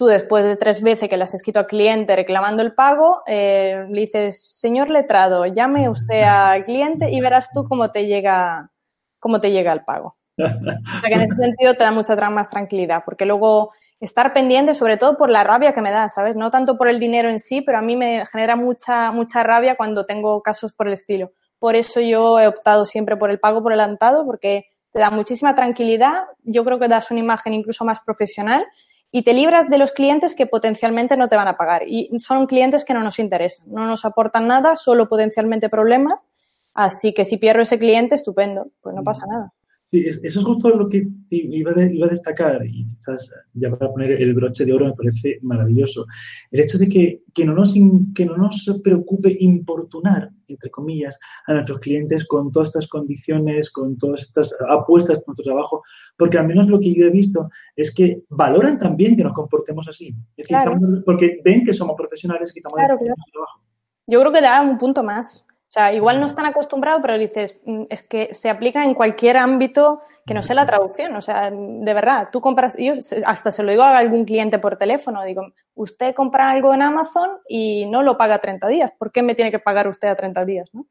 [0.00, 3.84] tú después de tres veces que le has escrito al cliente reclamando el pago, eh,
[3.90, 8.70] le dices, señor letrado, llame usted al cliente y verás tú cómo te llega,
[9.18, 10.16] cómo te llega el pago.
[10.38, 14.72] O sea que en ese sentido te da mucha más tranquilidad, porque luego estar pendiente,
[14.72, 16.34] sobre todo por la rabia que me da, ¿sabes?
[16.34, 19.76] No tanto por el dinero en sí, pero a mí me genera mucha, mucha rabia
[19.76, 21.32] cuando tengo casos por el estilo.
[21.58, 25.54] Por eso yo he optado siempre por el pago por adelantado, porque te da muchísima
[25.54, 28.64] tranquilidad, yo creo que das una imagen incluso más profesional
[29.12, 31.82] y te libras de los clientes que potencialmente no te van a pagar.
[31.86, 36.26] Y son clientes que no nos interesan, no nos aportan nada, solo potencialmente problemas.
[36.74, 39.52] Así que si pierdo ese cliente, estupendo, pues no pasa nada.
[39.92, 44.34] Sí, eso es justo lo que iba, a destacar y quizás ya para poner el
[44.34, 46.06] broche de oro me parece maravilloso.
[46.52, 47.74] El hecho de que, que, no nos,
[48.14, 53.98] que no nos preocupe importunar, entre comillas, a nuestros clientes con todas estas condiciones, con
[53.98, 55.82] todas estas apuestas por nuestro trabajo,
[56.16, 59.88] porque al menos lo que yo he visto es que valoran también que nos comportemos
[59.88, 60.14] así.
[60.36, 63.60] Es decir, porque ven que somos profesionales y que estamos claro, trabajo.
[64.06, 65.44] Yo creo que da un punto más.
[65.70, 69.36] O sea, igual no están acostumbrados, pero dices, mm, es que se aplica en cualquier
[69.36, 71.14] ámbito que no sea la traducción.
[71.14, 72.94] O sea, de verdad, tú compras, yo
[73.24, 77.30] hasta se lo digo a algún cliente por teléfono, digo, usted compra algo en Amazon
[77.48, 78.92] y no lo paga a 30 días.
[78.98, 80.68] ¿Por qué me tiene que pagar usted a 30 días?
[80.72, 80.88] ¿no?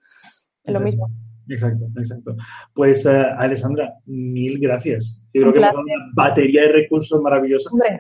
[0.63, 1.09] Es lo mismo.
[1.49, 2.35] Exacto, exacto.
[2.73, 5.21] Pues, uh, Alessandra, mil gracias.
[5.33, 7.73] Yo creo que hemos una batería de recursos maravillosos.
[7.73, 7.99] Hombre,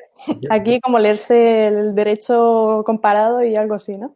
[0.49, 4.15] aquí como leerse el derecho comparado y algo así, ¿no?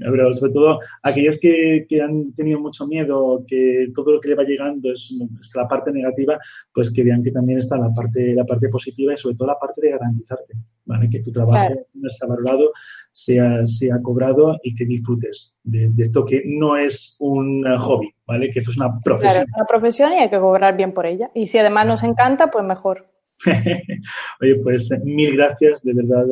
[0.00, 4.44] Pero sobre todo aquellos que, han tenido mucho miedo, que todo lo que le va
[4.44, 5.14] llegando es,
[5.54, 6.38] la parte negativa,
[6.72, 9.58] pues que vean que también está la parte, la parte positiva y sobre todo la
[9.58, 11.08] parte de garantizarte, ¿vale?
[11.08, 12.72] Que tu trabajo no sea valorado,
[13.12, 18.50] sea, sea cobrado y que disfrutes de, esto que no es un hobby, ¿vale?
[18.50, 19.32] Que esto es una profesión.
[19.32, 21.30] Claro, es una profesión y hay que cobrar bien por ella.
[21.34, 23.13] Y si además nos encanta, pues mejor.
[24.40, 26.24] Oye, pues mil gracias de verdad,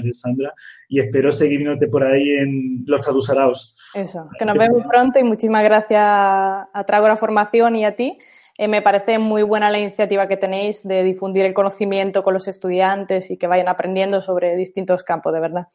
[0.00, 0.52] Alessandra,
[0.88, 3.76] y espero seguir viéndote por ahí en los traduzaraos.
[3.94, 8.18] Eso, que nos vemos pronto y muchísimas gracias a Tragora Formación y a ti.
[8.56, 12.46] Eh, me parece muy buena la iniciativa que tenéis de difundir el conocimiento con los
[12.46, 15.68] estudiantes y que vayan aprendiendo sobre distintos campos, de verdad.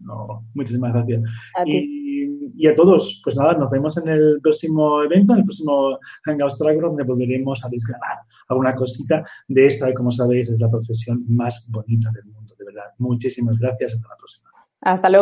[0.00, 1.22] No, muchísimas gracias.
[1.64, 6.58] y, a todos, pues nada, nos vemos en el próximo evento, en el próximo Hangouts
[6.58, 8.18] Track, donde volveremos a desgranar
[8.48, 12.64] alguna cosita de esta, que como sabéis es la profesión más bonita del mundo, de
[12.64, 12.90] verdad.
[12.98, 14.50] Muchísimas gracias, hasta la próxima.
[14.80, 15.12] Hasta luego.